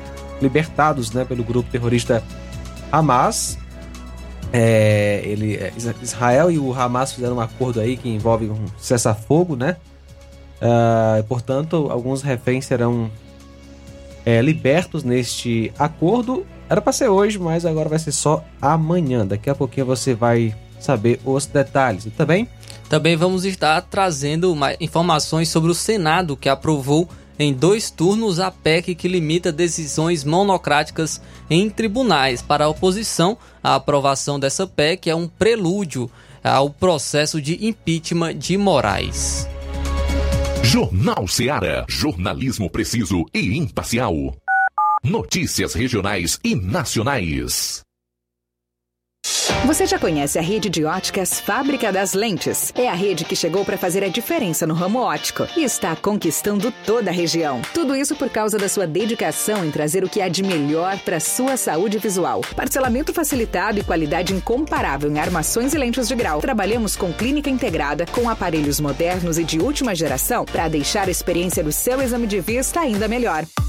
[0.41, 2.23] libertados, né, pelo grupo terrorista
[2.91, 3.57] Hamas.
[4.51, 9.55] É, ele, é, Israel e o Hamas fizeram um acordo aí que envolve um cessar-fogo,
[9.55, 9.77] né?
[10.59, 13.11] Uh, portanto, alguns reféns serão
[14.25, 16.45] é, libertos neste acordo.
[16.69, 19.25] Era para ser hoje, mas agora vai ser só amanhã.
[19.25, 20.55] Daqui a pouquinho você vai
[20.87, 22.05] saber os detalhes.
[22.05, 22.47] E também
[22.89, 27.07] também vamos estar trazendo informações sobre o Senado, que aprovou
[27.37, 32.41] em dois turnos a PEC que limita decisões monocráticas em tribunais.
[32.41, 36.09] Para a oposição, a aprovação dessa PEC é um prelúdio
[36.41, 39.47] ao processo de impeachment de Moraes.
[40.63, 41.85] Jornal Seara.
[41.89, 44.13] Jornalismo preciso e imparcial.
[45.03, 47.86] Notícias regionais e nacionais.
[49.67, 52.71] Você já conhece a rede de óticas Fábrica das Lentes?
[52.73, 56.71] É a rede que chegou para fazer a diferença no ramo óptico e está conquistando
[56.85, 57.61] toda a região.
[57.73, 61.19] Tudo isso por causa da sua dedicação em trazer o que há de melhor para
[61.19, 62.39] sua saúde visual.
[62.55, 66.39] Parcelamento facilitado e qualidade incomparável em armações e lentes de grau.
[66.39, 71.61] Trabalhamos com clínica integrada, com aparelhos modernos e de última geração para deixar a experiência
[71.61, 73.45] do seu exame de vista ainda melhor.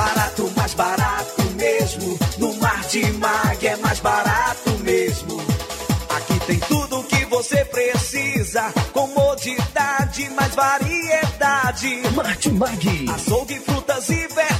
[0.00, 2.18] Barato, mais barato mesmo.
[2.38, 5.38] No Mar de Mag é mais barato mesmo.
[6.16, 8.72] Aqui tem tudo o que você precisa.
[8.94, 12.00] Comodidade, mais variedade.
[12.14, 13.10] Martimag.
[13.14, 14.59] Açougue, frutas e verduras.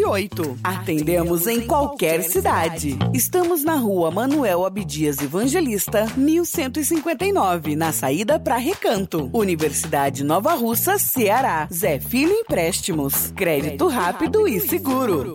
[0.00, 0.58] 981330698.
[0.62, 2.98] Atendemos em qualquer cidade.
[3.12, 9.30] Estamos na rua Manuel Abdias Evangelista, 1159, na saída para Recanto.
[9.32, 11.68] Universidade Nova Russa, Ceará.
[11.72, 13.32] Zé Filho Empréstimos.
[13.36, 15.34] Crédito rápido e seguro.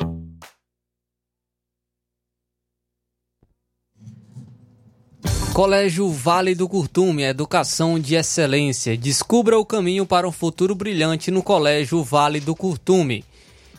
[5.54, 8.98] Colégio Vale do Curtume, Educação de Excelência.
[8.98, 13.24] Descubra o caminho para um futuro brilhante no Colégio Vale do Curtume.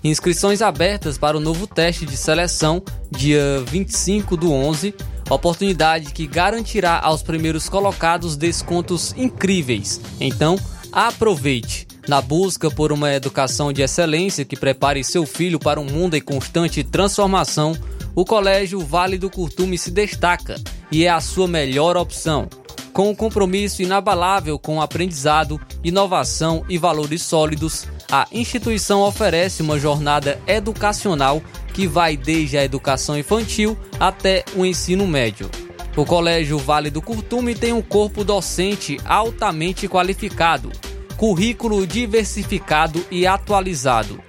[0.08, 2.80] Inscrições abertas para o novo teste de seleção,
[3.10, 4.94] dia 25 do 11.
[5.28, 10.00] Oportunidade que garantirá aos primeiros colocados descontos incríveis.
[10.20, 10.56] Então,
[10.92, 11.88] aproveite!
[12.06, 16.20] Na busca por uma educação de excelência que prepare seu filho para um mundo em
[16.20, 17.76] constante transformação,
[18.14, 20.54] o Colégio Vale do Curtume se destaca
[20.92, 22.48] e é a sua melhor opção.
[22.92, 29.78] Com um compromisso inabalável com o aprendizado, inovação e valores sólidos, a instituição oferece uma
[29.78, 31.42] jornada educacional
[31.72, 35.50] que vai desde a educação infantil até o ensino médio.
[35.96, 40.70] O Colégio Vale do Curtume tem um corpo docente altamente qualificado,
[41.16, 44.22] currículo diversificado e atualizado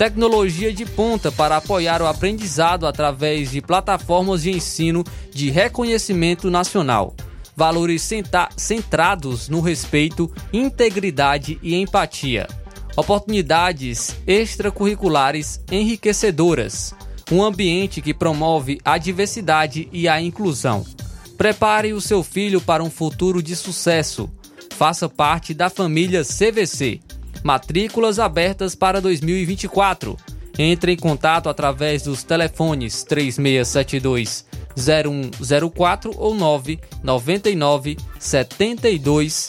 [0.00, 7.14] tecnologia de ponta para apoiar o aprendizado através de plataformas de ensino de reconhecimento nacional.
[7.54, 8.10] Valores
[8.56, 12.48] centrados no respeito, integridade e empatia.
[13.00, 16.94] Oportunidades extracurriculares enriquecedoras.
[17.32, 20.84] Um ambiente que promove a diversidade e a inclusão.
[21.38, 24.28] Prepare o seu filho para um futuro de sucesso.
[24.76, 27.00] Faça parte da família CVC
[27.42, 30.14] matrículas abertas para 2024.
[30.58, 34.44] Entre em contato através dos telefones 3672
[34.76, 39.48] 0104 ou 999 72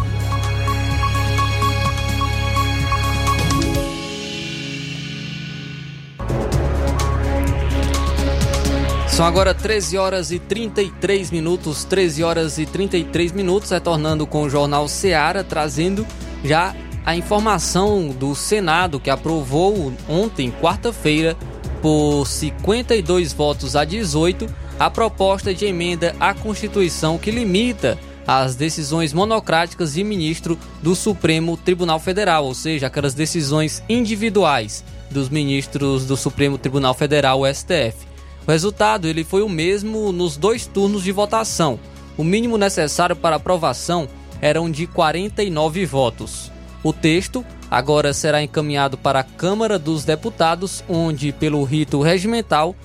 [9.15, 14.49] São agora 13 horas e 33 minutos, 13 horas e 33 minutos, retornando com o
[14.49, 16.05] Jornal Seara, trazendo
[16.43, 16.75] já
[17.05, 21.33] a informação do Senado que aprovou ontem, quarta-feira,
[21.81, 27.97] por 52 votos a 18, a proposta de emenda à Constituição que limita
[28.27, 35.29] as decisões monocráticas de ministro do Supremo Tribunal Federal, ou seja, aquelas decisões individuais dos
[35.29, 38.14] ministros do Supremo Tribunal Federal, STF.
[38.47, 41.79] O resultado ele foi o mesmo nos dois turnos de votação.
[42.17, 44.07] O mínimo necessário para aprovação
[44.41, 46.51] eram de 49 votos.
[46.83, 52.75] O texto agora será encaminhado para a Câmara dos Deputados, onde, pelo rito regimental,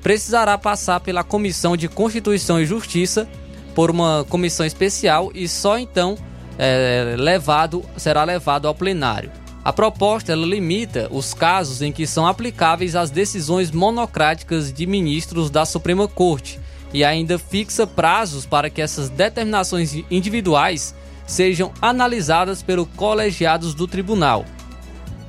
[0.00, 3.28] precisará passar pela Comissão de Constituição e Justiça
[3.74, 6.16] por uma comissão especial e só então
[6.58, 9.30] é, levado será levado ao plenário.
[9.68, 15.66] A proposta limita os casos em que são aplicáveis as decisões monocráticas de ministros da
[15.66, 16.58] Suprema Corte
[16.90, 20.94] e ainda fixa prazos para que essas determinações individuais
[21.26, 24.46] sejam analisadas pelos colegiados do tribunal.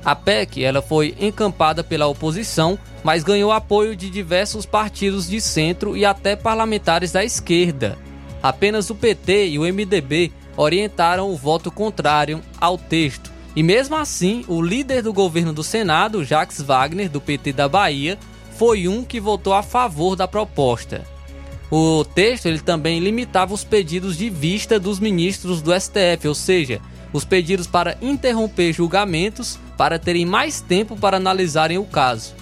[0.02, 5.94] A PEC ela foi encampada pela oposição, mas ganhou apoio de diversos partidos de centro
[5.94, 7.98] e até parlamentares da esquerda.
[8.42, 13.39] Apenas o PT e o MDB orientaram o voto contrário ao texto.
[13.54, 18.18] E mesmo assim, o líder do governo do Senado, Jacques Wagner, do PT da Bahia,
[18.56, 21.04] foi um que votou a favor da proposta.
[21.70, 26.80] O texto ele também limitava os pedidos de vista dos ministros do STF, ou seja,
[27.12, 32.34] os pedidos para interromper julgamentos para terem mais tempo para analisarem o caso.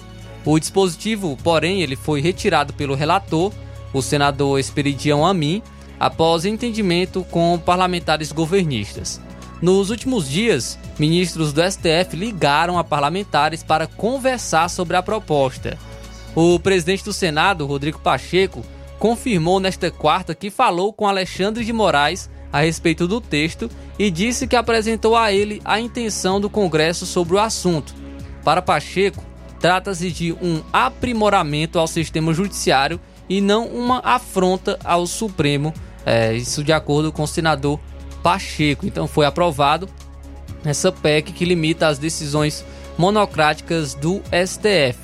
[0.45, 3.51] O dispositivo, porém, ele foi retirado pelo relator,
[3.93, 5.61] o senador Esperidião Amin,
[5.99, 9.19] após entendimento com parlamentares governistas.
[9.61, 15.77] Nos últimos dias, ministros do STF ligaram a parlamentares para conversar sobre a proposta.
[16.35, 18.63] O presidente do Senado, Rodrigo Pacheco,
[18.99, 24.47] confirmou nesta quarta que falou com Alexandre de Moraes a respeito do texto e disse
[24.47, 27.93] que apresentou a ele a intenção do Congresso sobre o assunto.
[28.43, 29.23] Para Pacheco,
[29.59, 35.73] trata-se de um aprimoramento ao sistema judiciário e não uma afronta ao Supremo,
[36.05, 37.79] é, isso de acordo com o senador
[38.23, 38.85] Pacheco.
[38.85, 39.87] Então foi aprovado
[40.63, 42.65] essa PEC que limita as decisões
[42.97, 44.99] monocráticas do STF.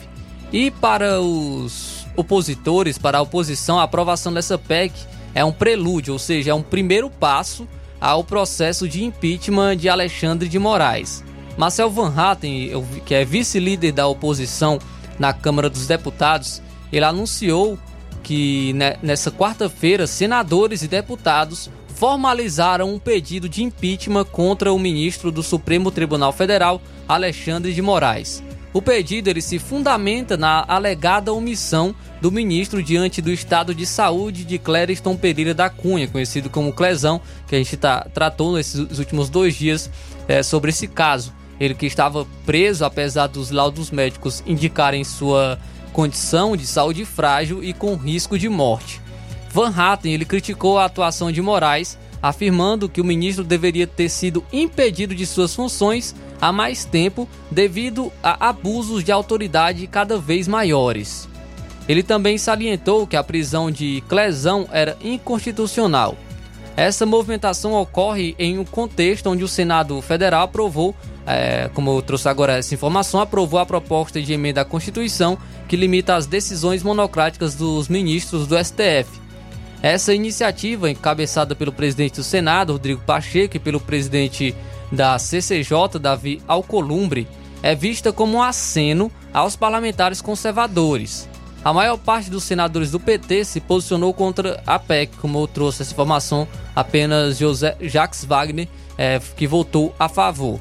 [0.52, 4.94] E para os opositores, para a oposição, a aprovação dessa PEC
[5.34, 7.68] é um prelúdio, ou seja, é um primeiro passo
[8.00, 11.24] ao processo de impeachment de Alexandre de Moraes.
[11.58, 14.80] Marcel Van Hatten, que é vice-líder da oposição
[15.18, 16.62] na Câmara dos Deputados,
[16.92, 17.80] ele anunciou
[18.22, 25.42] que nessa quarta-feira senadores e deputados formalizaram um pedido de impeachment contra o ministro do
[25.42, 28.44] Supremo Tribunal Federal, Alexandre de Moraes.
[28.74, 34.44] O pedido ele se fundamenta na alegada omissão do ministro diante do estado de saúde
[34.44, 39.30] de Clériston Pereira da Cunha, conhecido como Clezão, que a gente tá, tratou nesses últimos
[39.30, 39.90] dois dias
[40.28, 41.34] é, sobre esse caso.
[41.58, 45.58] Ele que estava preso, apesar dos laudos médicos indicarem sua
[45.94, 49.05] condição de saúde frágil e com risco de morte.
[49.56, 54.44] Van Hatten ele criticou a atuação de Moraes, afirmando que o ministro deveria ter sido
[54.52, 61.30] impedido de suas funções há mais tempo devido a abusos de autoridade cada vez maiores.
[61.88, 66.18] Ele também salientou que a prisão de Clezão era inconstitucional.
[66.76, 70.94] Essa movimentação ocorre em um contexto onde o Senado Federal aprovou,
[71.26, 75.78] é, como eu trouxe agora essa informação, aprovou a proposta de emenda à Constituição que
[75.78, 79.24] limita as decisões monocráticas dos ministros do STF.
[79.86, 84.56] Essa iniciativa, encabeçada pelo presidente do Senado, Rodrigo Pacheco, e pelo presidente
[84.92, 87.28] da CCJ, Davi Alcolumbre,
[87.62, 91.30] é vista como um aceno aos parlamentares conservadores.
[91.64, 95.84] A maior parte dos senadores do PT se posicionou contra a PEC, como eu trouxe
[95.84, 98.68] essa informação, apenas José Jacques Wagner,
[98.98, 100.60] é, que votou a favor.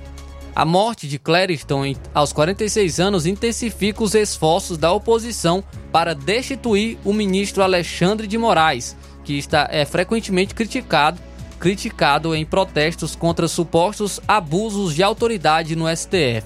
[0.54, 7.12] A morte de Clériston aos 46 anos intensifica os esforços da oposição para destituir o
[7.14, 8.94] ministro Alexandre de Moraes,
[9.24, 11.20] que está é frequentemente criticado,
[11.58, 16.44] criticado em protestos contra supostos abusos de autoridade no STF.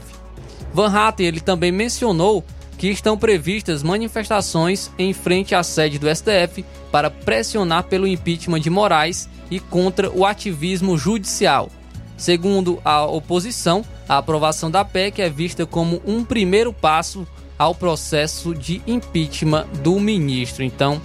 [0.72, 2.44] Van Hatten ele também mencionou
[2.78, 8.70] que estão previstas manifestações em frente à sede do STF para pressionar pelo impeachment de
[8.70, 11.68] Moraes e contra o ativismo judicial.
[12.16, 17.26] Segundo a oposição, a aprovação da PEC é vista como um primeiro passo
[17.58, 20.62] ao processo de impeachment do ministro.
[20.62, 21.00] Então,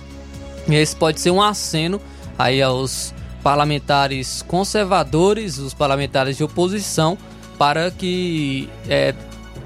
[0.70, 2.02] esse pode ser um aceno
[2.38, 3.14] aí aos
[3.44, 7.18] parlamentares conservadores, os parlamentares de oposição,
[7.58, 9.14] para que é,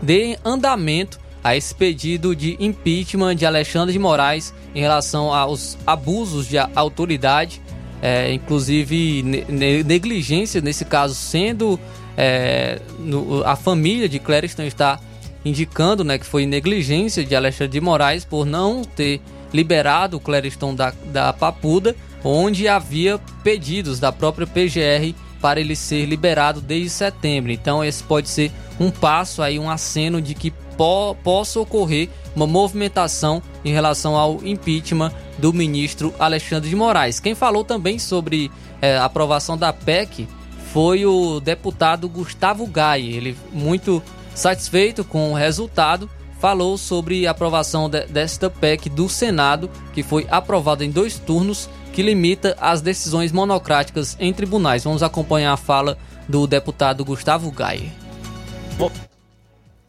[0.02, 6.48] dê andamento a esse pedido de impeachment de Alexandre de Moraes em relação aos abusos
[6.48, 7.62] de autoridade,
[8.02, 11.80] é, inclusive ne negligência, nesse caso, sendo
[12.18, 15.00] é, no, a família de Clériston está
[15.46, 19.22] indicando né, que foi negligência de Alexandre de Moraes por não ter
[19.54, 26.06] liberado o Clériston da, da Papuda, onde havia pedidos da própria PGR para ele ser
[26.06, 27.52] liberado desde setembro.
[27.52, 32.46] Então esse pode ser um passo aí, um aceno de que po possa ocorrer uma
[32.46, 37.20] movimentação em relação ao impeachment do ministro Alexandre de Moraes.
[37.20, 38.52] Quem falou também sobre
[38.82, 40.28] é, aprovação da PEC
[40.72, 43.02] foi o deputado Gustavo Gai.
[43.02, 44.04] Ele muito
[44.36, 46.10] satisfeito com o resultado
[46.40, 51.70] falou sobre a aprovação de, desta PEC do Senado, que foi aprovada em dois turnos,
[51.94, 54.84] que limita as decisões monocráticas em tribunais.
[54.84, 55.98] Vamos acompanhar a fala
[56.28, 57.92] do deputado Gustavo Gai.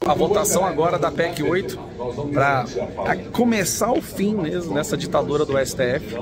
[0.06, 1.78] A votação agora da PEC 8
[2.32, 2.64] para
[3.32, 6.16] começar o fim mesmo dessa ditadura do STF.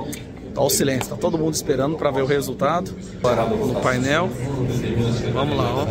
[0.53, 2.91] Tá o silêncio, tá todo mundo esperando para ver o resultado.
[3.23, 4.31] No painel.
[5.35, 5.87] Vamos lá, ó.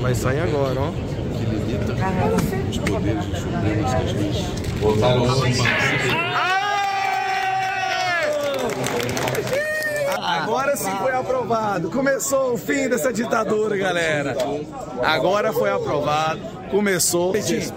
[0.00, 1.21] Vai sair agora, ó
[1.90, 4.62] os poderes que a gente
[10.22, 11.90] Agora sim foi aprovado.
[11.90, 14.36] Começou o fim dessa ditadura, galera.
[15.02, 17.34] Agora foi aprovado começou.
[17.34, 17.70] Gente,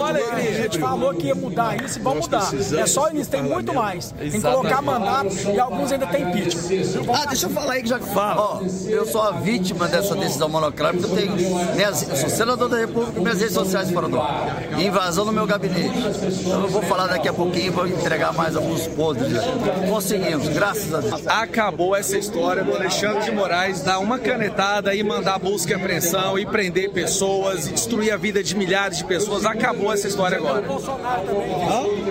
[0.00, 2.50] olha, a gente falou que ia mudar isso e vamos mudar.
[2.76, 4.10] É só isso, tem muito mais.
[4.10, 7.14] Tem que colocar mandato e alguns ainda tem impeachment.
[7.14, 8.40] Ah, deixa eu falar aí que já fala.
[8.40, 11.06] Ó, eu sou a vítima dessa decisão monocrática.
[11.06, 11.32] Eu, tenho
[11.76, 14.20] minhas, eu sou senador da República e minhas redes sociais foram do
[14.80, 15.96] invasão no meu gabinete.
[16.40, 19.32] Então eu vou falar daqui a pouquinho para entregar mais alguns podres.
[19.88, 21.26] Conseguimos, graças a Deus.
[21.42, 26.38] Acabou essa história do Alexandre de Moraes dar uma canetada e mandar busca e apreensão
[26.38, 29.44] e prender pessoas e destruir a vida de milhares de pessoas.
[29.44, 30.64] Acabou essa história agora.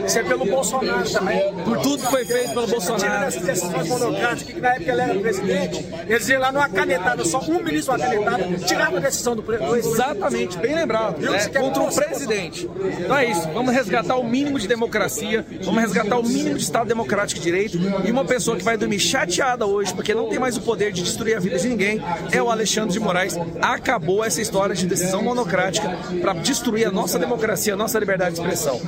[0.06, 1.54] Isso é pelo Bolsonaro também.
[1.64, 3.02] Por tudo que foi feito pelo Bolsonaro.
[3.02, 7.24] Tirando essas decisões monocráticas, que na época ele era presidente, eles iam lá numa canetada,
[7.24, 9.78] só um ministro uma canetada, tirava a decisão do presidente.
[9.78, 11.22] Exatamente, bem lembrado.
[11.22, 11.48] Né?
[11.58, 12.70] Contra o presidente.
[13.00, 16.90] Então é isso, vamos resgatar o mínimo de democracia, vamos resgatar o mínimo de Estado
[16.90, 20.40] democrático de direito e uma pessoa que vai dormir chateada chateada hoje, porque não tem
[20.40, 22.02] mais o poder de destruir a vida de ninguém.
[22.32, 23.38] É o Alexandre de Moraes.
[23.62, 25.90] Acabou essa história de decisão monocrática
[26.22, 28.82] para destruir a nossa democracia, a nossa liberdade de expressão.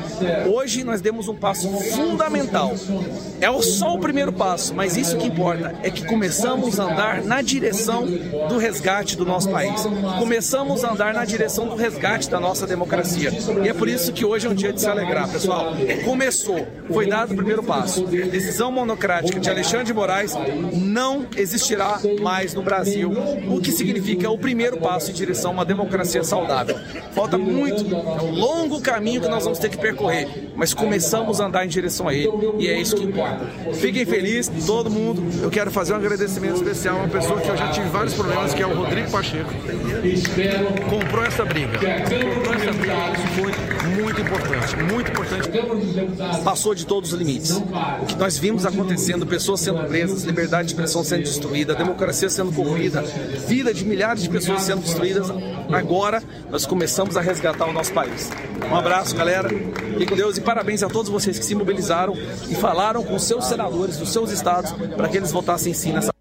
[0.51, 2.73] Hoje nós demos um passo fundamental.
[3.39, 7.41] É só o primeiro passo, mas isso que importa é que começamos a andar na
[7.41, 8.05] direção
[8.49, 9.85] do resgate do nosso país.
[10.17, 13.31] Começamos a andar na direção do resgate da nossa democracia.
[13.63, 15.73] E é por isso que hoje é um dia de se alegrar, pessoal.
[16.03, 18.05] Começou, foi dado o primeiro passo.
[18.05, 20.12] Decisão monocrática de Alexandre de Moraes
[20.73, 23.11] não existirá mais no Brasil,
[23.49, 26.75] o que significa o primeiro passo em direção a uma democracia saudável.
[27.13, 31.45] Falta muito, é um longo caminho que nós vamos ter que percorrer, mas começamos a
[31.45, 32.29] andar em direção a ele
[32.59, 33.45] e é isso que importa.
[33.73, 35.23] Fiquem felizes, todo mundo.
[35.41, 38.53] Eu quero fazer um agradecimento especial a uma pessoa que eu já tive vários problemas,
[38.53, 39.49] que é o Rodrigo Pacheco.
[40.89, 41.79] Comprou essa briga.
[41.79, 42.93] Comprou essa briga.
[43.13, 46.43] Isso foi muito importante, muito importante.
[46.43, 47.51] Passou de todos os limites.
[48.01, 52.51] O que nós vimos acontecendo, pessoas sendo presas, liberdade de expressão sendo destruída, democracia sendo
[52.51, 53.01] corroída,
[53.47, 55.27] vida de milhares de pessoas sendo destruídas.
[55.71, 58.29] Agora nós começamos a resgatar o nosso país.
[58.69, 59.49] Um abraço, galera.
[59.49, 62.15] Fique com Deus e parabéns a todos vocês que se mobilizaram
[62.49, 66.12] e falaram com seus senadores dos seus estados para que eles votassem sim nessa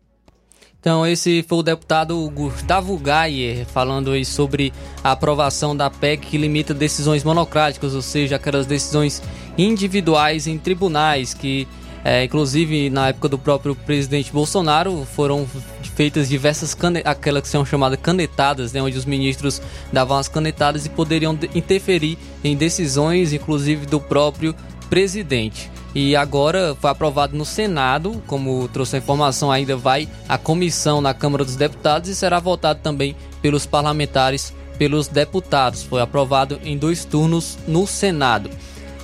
[0.83, 4.73] então, esse foi o deputado Gustavo Gayer falando aí sobre
[5.05, 9.23] a aprovação da PEC que limita decisões monocráticas, ou seja, aquelas decisões
[9.57, 11.69] individuais em tribunais que,
[12.05, 15.47] é, inclusive na época do próprio presidente Bolsonaro, foram
[15.95, 20.89] feitas diversas aquelas que são chamadas canetadas, né, onde os ministros davam as canetadas e
[20.89, 24.53] poderiam interferir em decisões, inclusive do próprio
[24.91, 31.01] presidente e agora foi aprovado no Senado, como trouxe a informação, ainda vai à comissão
[31.01, 35.83] na Câmara dos Deputados e será votado também pelos parlamentares, pelos deputados.
[35.83, 38.49] Foi aprovado em dois turnos no Senado.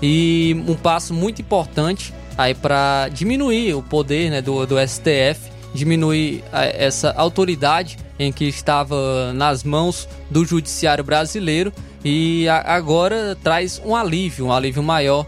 [0.00, 6.42] E um passo muito importante aí para diminuir o poder né, do, do STF, diminuir
[6.52, 11.72] essa autoridade em que estava nas mãos do judiciário brasileiro
[12.04, 15.26] e agora traz um alívio, um alívio maior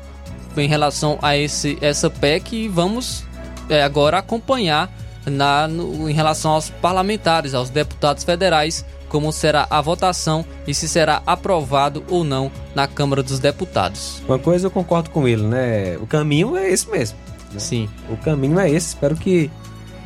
[0.57, 3.25] em relação a esse, essa PEC e vamos
[3.69, 4.93] é, agora acompanhar
[5.27, 10.89] na, no, em relação aos parlamentares, aos deputados federais, como será a votação e se
[10.89, 14.23] será aprovado ou não na Câmara dos Deputados.
[14.27, 15.97] Uma coisa eu concordo com ele, né?
[15.99, 17.19] O caminho é esse mesmo.
[17.53, 17.59] Né?
[17.59, 17.89] Sim.
[18.09, 18.89] O caminho é esse.
[18.89, 19.51] Espero que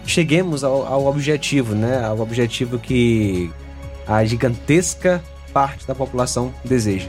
[0.07, 2.05] cheguemos ao, ao objetivo, né?
[2.05, 3.51] Ao objetivo que
[4.07, 5.23] a gigantesca
[5.53, 7.09] parte da população deseja.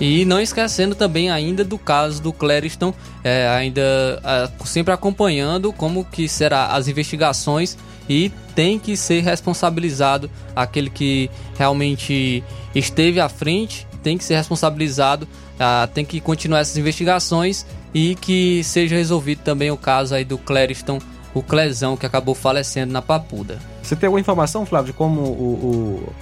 [0.00, 2.94] E não esquecendo também ainda do caso do Clériston,
[3.24, 3.82] é, ainda
[4.24, 7.76] é, sempre acompanhando como que será as investigações
[8.08, 12.44] e tem que ser responsabilizado aquele que realmente
[12.74, 15.26] esteve à frente, tem que ser responsabilizado,
[15.58, 20.38] é, tem que continuar essas investigações e que seja resolvido também o caso aí do
[20.38, 21.00] Clériston,
[21.34, 23.58] o Clezão que acabou falecendo na Papuda.
[23.82, 26.12] Você tem alguma informação, Flávio, de como o, o,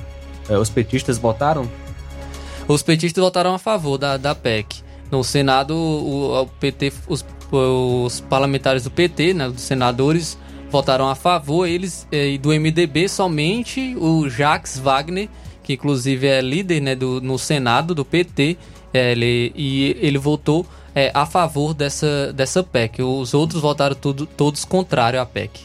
[0.48, 1.68] é, os petistas votaram
[2.68, 4.82] os petistas votaram a favor da, da PEC.
[5.10, 10.36] No Senado, o, o PT, os, os, parlamentares do PT, né, os senadores,
[10.70, 11.66] votaram a favor.
[11.66, 15.28] Eles eh, e do MDB somente o Jacques Wagner,
[15.62, 18.56] que inclusive é líder né, do, no Senado do PT,
[18.92, 23.02] é, ele, e ele votou é, a favor dessa, dessa PEC.
[23.02, 25.60] Os outros votaram tudo, todos contrário à PEC.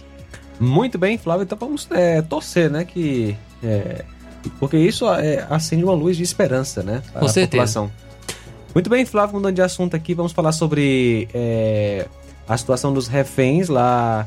[0.60, 1.44] Muito bem, Flávio.
[1.44, 2.86] Então vamos é, torcer, né?
[2.86, 4.04] Que é,
[4.60, 7.02] porque isso é, acende uma luz de esperança, né?
[7.12, 7.50] Para Com a certeza.
[7.50, 7.92] população.
[8.74, 12.08] Muito bem, Flávio, mudando de assunto aqui, vamos falar sobre é,
[12.48, 14.26] a situação dos reféns lá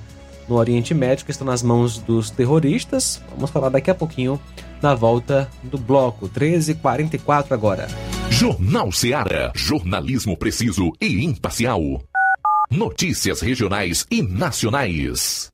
[0.48, 3.22] no Oriente Médio, que estão nas mãos dos terroristas.
[3.34, 4.38] Vamos falar daqui a pouquinho
[4.82, 7.88] na volta do bloco 1344 agora.
[8.28, 9.50] Jornal Seara.
[9.54, 11.80] Jornalismo preciso e imparcial.
[12.70, 15.53] Notícias regionais e nacionais.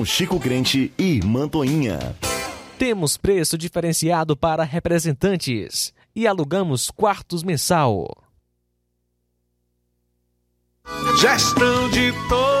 [0.05, 2.15] Chico Crente e Mantoinha.
[2.77, 8.07] Temos preço diferenciado para representantes e alugamos quartos mensal.
[11.19, 12.60] Gestão de todos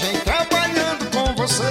[1.41, 1.63] você.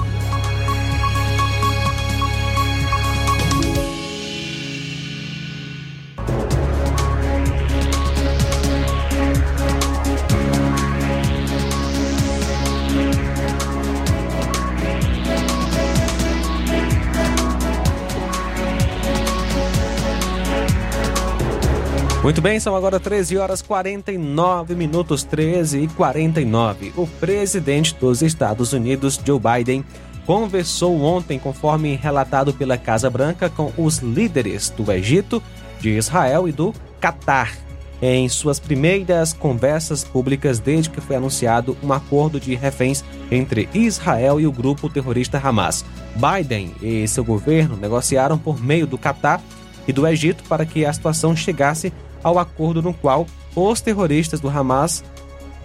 [22.28, 26.92] Muito bem, são agora 13 horas 49 minutos, 13 e 49.
[26.94, 29.82] O presidente dos Estados Unidos, Joe Biden,
[30.26, 35.42] conversou ontem, conforme relatado pela Casa Branca, com os líderes do Egito,
[35.80, 37.56] de Israel e do Catar.
[38.02, 44.38] Em suas primeiras conversas públicas desde que foi anunciado um acordo de reféns entre Israel
[44.38, 45.82] e o grupo terrorista Hamas.
[46.14, 49.40] Biden e seu governo negociaram por meio do Catar
[49.86, 51.90] e do Egito para que a situação chegasse
[52.28, 55.02] ao acordo no qual os terroristas do Hamas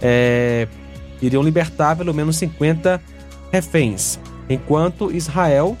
[0.02, 0.66] é,
[1.22, 3.00] iriam libertar pelo menos 50
[3.52, 4.18] reféns,
[4.48, 5.76] enquanto Israel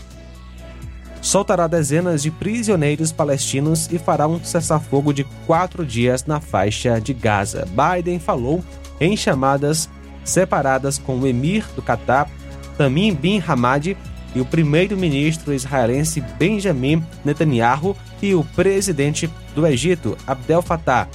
[1.20, 7.14] soltará dezenas de prisioneiros palestinos e fará um cessar-fogo de quatro dias na faixa de
[7.14, 7.66] Gaza.
[7.66, 8.62] Biden falou
[9.00, 9.88] em chamadas
[10.22, 12.30] separadas com o emir do Catar,
[12.76, 13.96] Tamim bin Hamad,
[14.34, 21.08] e o primeiro-ministro israelense Benjamin Netanyahu e o presidente do Egito, Abdel Fattah.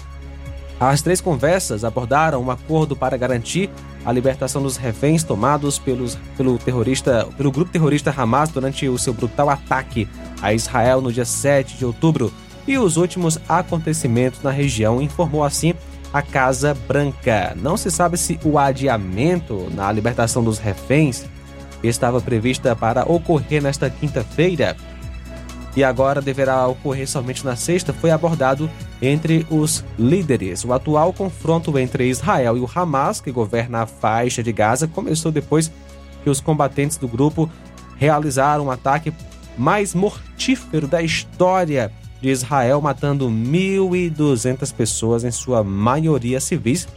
[0.80, 3.70] As três conversas abordaram um acordo para garantir
[4.06, 9.14] a libertação dos reféns tomados pelos, pelo, terrorista, pelo grupo terrorista Hamas durante o seu
[9.14, 10.08] brutal ataque
[10.41, 12.32] a Israel no dia 7 de outubro
[12.66, 15.74] e os últimos acontecimentos na região, informou assim
[16.14, 17.54] a Casa Branca.
[17.56, 21.26] Não se sabe se o adiamento na libertação dos reféns
[21.84, 24.76] estava prevista para ocorrer nesta quinta-feira
[25.76, 28.69] e agora deverá ocorrer somente na sexta, foi abordado
[29.01, 30.65] entre os líderes.
[30.65, 35.31] O atual confronto entre Israel e o Hamas, que governa a faixa de Gaza, começou
[35.31, 35.72] depois
[36.23, 37.49] que os combatentes do grupo
[37.97, 39.14] realizaram um ataque
[39.57, 41.91] mais mortífero da história
[42.22, 46.88] de Israel, matando 1.200 pessoas, em sua maioria civis,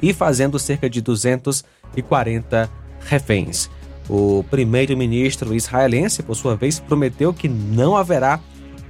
[0.00, 2.68] e fazendo cerca de 240
[3.00, 3.70] reféns.
[4.14, 8.40] O primeiro-ministro israelense, por sua vez, prometeu que não haverá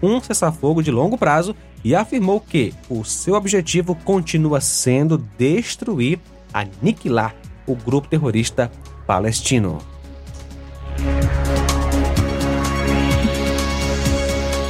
[0.03, 1.55] um cessar-fogo de longo prazo
[1.85, 6.19] e afirmou que o seu objetivo continua sendo destruir,
[6.53, 7.37] aniquilar
[7.69, 8.69] o grupo terrorista
[9.07, 9.79] palestino.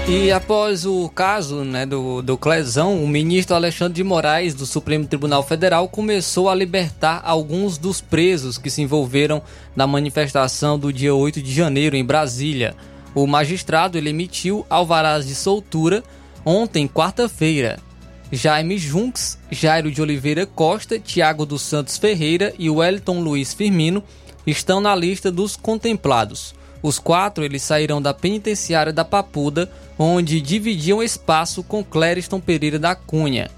[0.08, 5.06] E após o caso né, do, do Clesão, o ministro Alexandre de Moraes, do Supremo
[5.06, 9.40] Tribunal Federal, começou a libertar alguns dos presos que se envolveram
[9.76, 12.74] na manifestação do dia 8 de janeiro em Brasília.
[13.14, 16.02] O magistrado ele emitiu alvarás de soltura
[16.44, 17.78] ontem, quarta-feira.
[18.30, 24.02] Jaime Junks, Jairo de Oliveira Costa, Tiago dos Santos Ferreira e Wellington Luiz Firmino
[24.46, 26.54] estão na lista dos contemplados.
[26.82, 32.94] Os quatro eles saíram da penitenciária da Papuda, onde dividiam espaço com Clériston Pereira da
[32.94, 33.50] Cunha.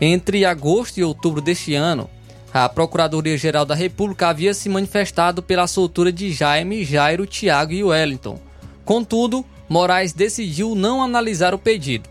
[0.00, 2.08] Entre agosto e outubro deste ano,
[2.54, 8.38] a Procuradoria-Geral da República havia se manifestado pela soltura de Jaime, Jairo, Tiago e Wellington.
[8.84, 12.10] Contudo, Moraes decidiu não analisar o pedido.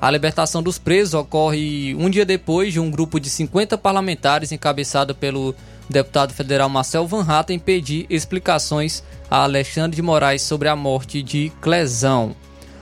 [0.00, 5.14] A libertação dos presos ocorre um dia depois de um grupo de 50 parlamentares encabeçado
[5.14, 5.54] pelo
[5.90, 11.52] deputado federal Marcel Van Hatten pedir explicações a Alexandre de Moraes sobre a morte de
[11.60, 12.34] Clesão.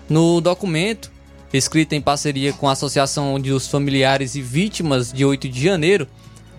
[0.08, 1.10] No documento,
[1.52, 6.06] escrito em parceria com a Associação dos Familiares e Vítimas de 8 de janeiro,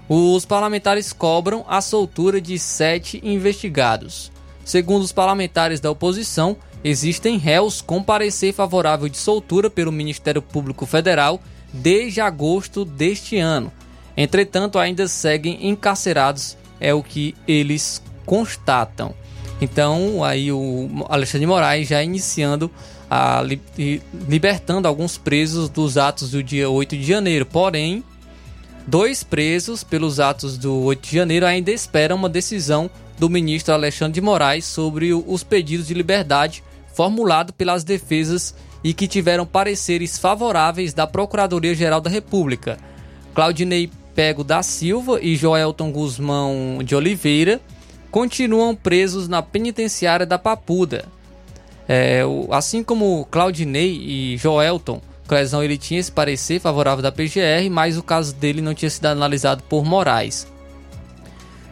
[0.07, 4.31] os parlamentares cobram a soltura de sete investigados.
[4.65, 10.85] Segundo os parlamentares da oposição, existem réus com parecer favorável de soltura pelo Ministério Público
[10.85, 11.39] Federal
[11.71, 13.71] desde agosto deste ano,
[14.21, 19.13] Entretanto, ainda seguem encarcerados, é o que eles constatam.
[19.61, 22.69] Então, aí o Alexandre de Moraes já iniciando
[23.09, 23.61] a li
[24.27, 27.45] libertando alguns presos dos atos do dia 8 de janeiro.
[27.45, 28.03] Porém,
[28.85, 34.15] dois presos pelos atos do 8 de janeiro ainda esperam uma decisão do ministro Alexandre
[34.15, 36.61] de Moraes sobre os pedidos de liberdade
[36.93, 42.77] formulado pelas defesas e que tiveram pareceres favoráveis da Procuradoria-Geral da República.
[43.33, 47.61] Claudinei Pego da Silva e Joelton Guzmão de Oliveira
[48.11, 51.05] continuam presos na penitenciária da Papuda.
[51.87, 52.21] É,
[52.51, 58.03] assim como Claudinei e Joelton, Clesão ele tinha esse parecer favorável da PGR, mas o
[58.03, 60.47] caso dele não tinha sido analisado por Moraes.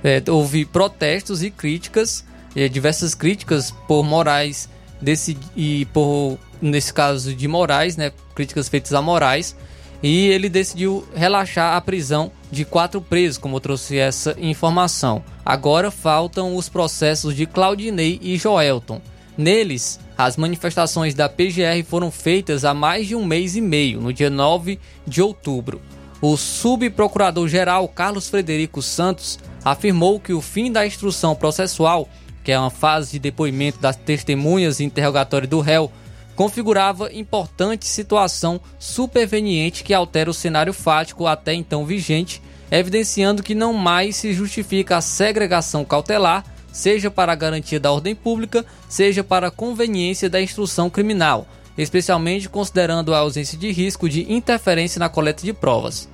[0.03, 2.23] É, houve protestos e críticas,
[2.55, 4.69] é, diversas críticas por Moraes
[5.01, 9.55] desse, e por nesse caso de Moraes, né, críticas feitas a Moraes,
[10.01, 15.23] e ele decidiu relaxar a prisão de quatro presos, como eu trouxe essa informação.
[15.45, 19.01] Agora faltam os processos de Claudinei e Joelton.
[19.37, 24.11] Neles, as manifestações da PGR foram feitas há mais de um mês e meio, no
[24.11, 25.81] dia 9 de outubro.
[26.19, 32.09] O subprocurador-geral Carlos Frederico Santos afirmou que o fim da instrução processual,
[32.43, 35.91] que é uma fase de depoimento das testemunhas e interrogatório do réu,
[36.37, 42.39] configurava importante situação superveniente que altera o cenário fático até então vigente,
[42.69, 48.13] evidenciando que não mais se justifica a segregação cautelar, seja para a garantia da ordem
[48.13, 54.31] pública, seja para a conveniência da instrução criminal, especialmente considerando a ausência de risco de
[54.31, 56.07] interferência na coleta de provas.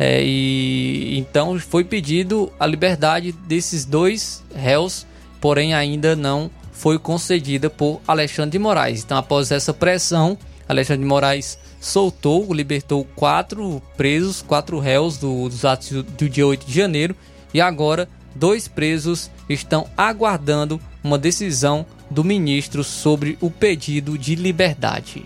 [0.00, 5.06] É, e então foi pedido a liberdade desses dois réus,
[5.40, 6.50] porém ainda não
[6.84, 9.02] foi concedida por Alexandre de Moraes.
[9.02, 10.36] Então, após essa pressão,
[10.68, 16.66] Alexandre de Moraes soltou, libertou quatro presos, quatro réus do, dos atos do dia 8
[16.66, 17.16] de janeiro
[17.54, 25.24] e agora dois presos estão aguardando uma decisão do ministro sobre o pedido de liberdade.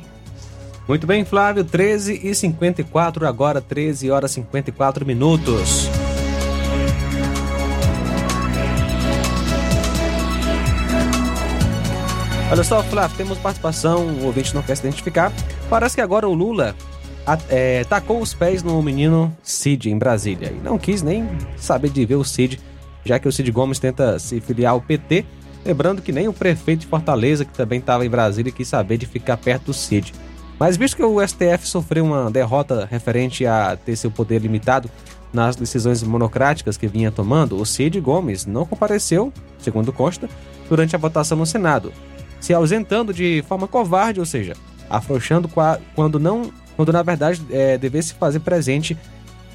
[0.87, 5.89] Muito bem, Flávio, 13 e 54 agora 13 horas e 54 minutos.
[12.51, 15.31] Olha só, Flávio, temos participação, o ouvinte não quer se identificar.
[15.69, 16.75] Parece que agora o Lula
[17.51, 22.07] é, tacou os pés no menino Cid em Brasília e não quis nem saber de
[22.07, 22.59] ver o Cid,
[23.05, 25.27] já que o Cid Gomes tenta se filiar ao PT.
[25.63, 29.05] Lembrando que nem o prefeito de Fortaleza, que também estava em Brasília, quis saber de
[29.05, 30.15] ficar perto do Cid.
[30.59, 34.91] Mas visto que o STF sofreu uma derrota referente a ter seu poder limitado
[35.35, 40.31] nas decisões monocráticas que vinha tomando, o Cid Gomes não compareceu, segundo consta,
[40.67, 41.93] durante a votação no Senado
[42.41, 44.55] se ausentando de forma covarde, ou seja,
[44.89, 45.51] afrouxando
[45.95, 48.97] quando não quando na verdade é, devesse fazer presente,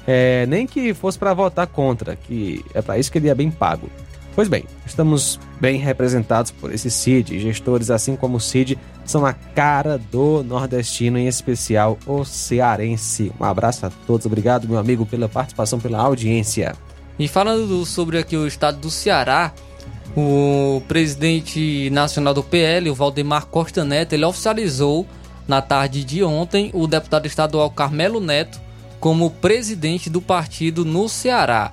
[0.06, 3.50] é, nem que fosse para votar contra, que é para isso que ele é bem
[3.50, 3.88] pago.
[4.34, 7.38] Pois bem, estamos bem representados por esse CID.
[7.38, 13.32] Gestores, assim como o CID, são a cara do nordestino, em especial o cearense.
[13.40, 16.74] Um abraço a todos, obrigado, meu amigo, pela participação, pela audiência.
[17.16, 19.52] E falando sobre aqui o estado do Ceará,
[20.16, 25.06] o presidente nacional do PL, o Valdemar Costa Neto, ele oficializou
[25.46, 28.60] na tarde de ontem o deputado estadual Carmelo Neto
[29.00, 31.72] como presidente do partido no Ceará.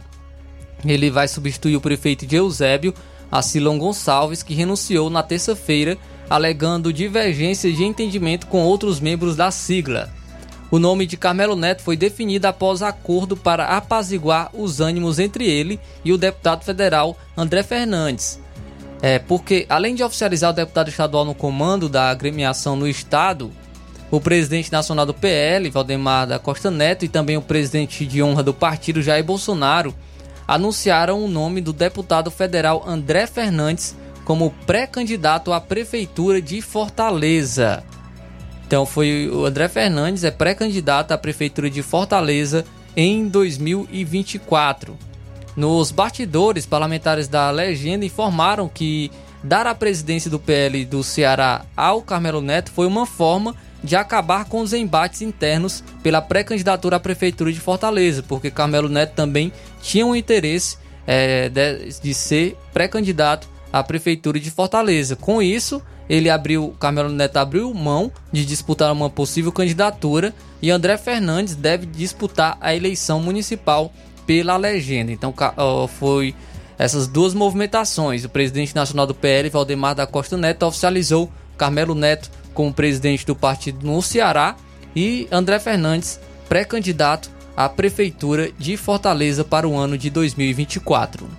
[0.84, 2.94] Ele vai substituir o prefeito de Eusébio,
[3.32, 5.98] Acilon Gonçalves, que renunciou na terça-feira,
[6.30, 10.12] alegando divergência de entendimento com outros membros da sigla.
[10.72, 15.78] O nome de Carmelo Neto foi definido após acordo para apaziguar os ânimos entre ele
[16.04, 18.40] e o deputado federal André Fernandes.
[19.02, 23.52] É, porque, além de oficializar o deputado estadual no comando da agremiação no estado,
[24.10, 28.42] o presidente nacional do PL, Valdemar da Costa Neto, e também o presidente de honra
[28.42, 29.94] do partido, Jair Bolsonaro,
[30.48, 37.84] anunciaram o nome do deputado federal André Fernandes como pré-candidato à prefeitura de Fortaleza.
[38.72, 42.64] Então foi o André Fernandes é pré-candidato à prefeitura de Fortaleza
[42.96, 44.98] em 2024.
[45.58, 49.12] Nos bastidores, parlamentares da legenda informaram que
[49.44, 54.46] dar a presidência do PL do Ceará ao Carmelo Neto foi uma forma de acabar
[54.46, 60.06] com os embates internos pela pré-candidatura à prefeitura de Fortaleza, porque Carmelo Neto também tinha
[60.06, 65.16] um interesse é, de, de ser pré-candidato à prefeitura de Fortaleza.
[65.16, 70.98] Com isso, ele abriu, Carmelo Neto abriu mão de disputar uma possível candidatura e André
[70.98, 73.94] Fernandes deve disputar a eleição municipal
[74.26, 75.12] pela legenda.
[75.12, 75.34] Então
[76.00, 76.36] foi
[76.78, 78.26] essas duas movimentações.
[78.26, 83.36] O presidente nacional do PL, Valdemar da Costa Neto, oficializou Carmelo Neto como presidente do
[83.36, 84.56] partido no Ceará
[84.96, 86.20] e André Fernandes,
[86.50, 91.30] pré-candidato à prefeitura de Fortaleza para o ano de 2024.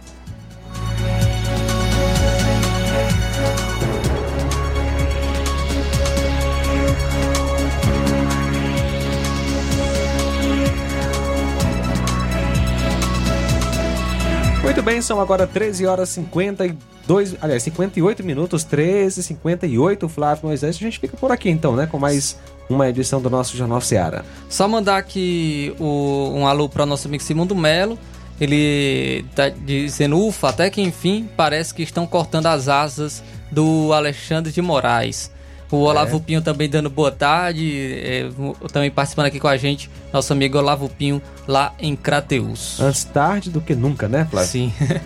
[14.63, 20.77] Muito bem, são agora 13 horas 52, aliás, 58 minutos, 13 58 Flávio Moisés.
[20.77, 22.39] A gente fica por aqui então, né, com mais
[22.71, 24.25] uma edição do nosso Jornal Seara.
[24.49, 27.99] Só mandar aqui o, um alô para nosso amigo Simundo Melo.
[28.41, 33.21] Ele tá dizendo, ufa, até que enfim, parece que estão cortando as asas
[33.51, 35.32] do Alexandre de Moraes.
[35.73, 36.21] O Olavo é.
[36.21, 38.29] Pinho também dando boa tarde, é,
[38.71, 42.79] também participando aqui com a gente, nosso amigo Olavo Pinho, lá em Crateus.
[42.79, 44.51] Antes tarde do que nunca, né, Flávio?
[44.51, 44.71] Sim.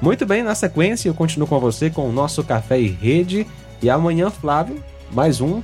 [0.00, 3.44] Muito bem, na sequência eu continuo com você com o nosso Café e Rede.
[3.82, 4.80] E amanhã, Flávio,
[5.10, 5.60] mais um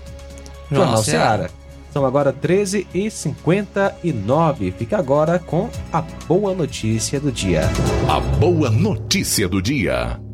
[0.70, 1.50] Jornal Nossa, Seara.
[1.92, 4.72] São agora 13h59.
[4.72, 7.68] Fica agora com a boa notícia do dia.
[8.08, 10.29] A boa notícia do dia.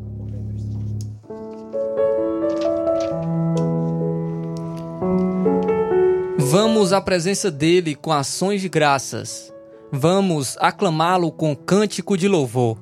[6.48, 9.52] Vamos à presença dele com ações de graças.
[9.90, 12.78] Vamos aclamá-lo com cântico de louvor,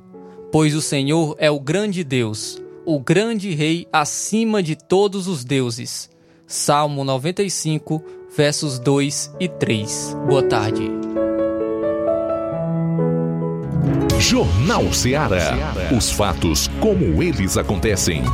[0.53, 6.11] pois o Senhor é o grande Deus, o grande Rei acima de todos os deuses.
[6.47, 8.05] Salmo 95,
[8.37, 10.15] versos 2 e 3.
[10.29, 10.91] Boa tarde.
[14.19, 15.55] Jornal Ceará.
[15.97, 18.25] Os fatos como eles acontecem.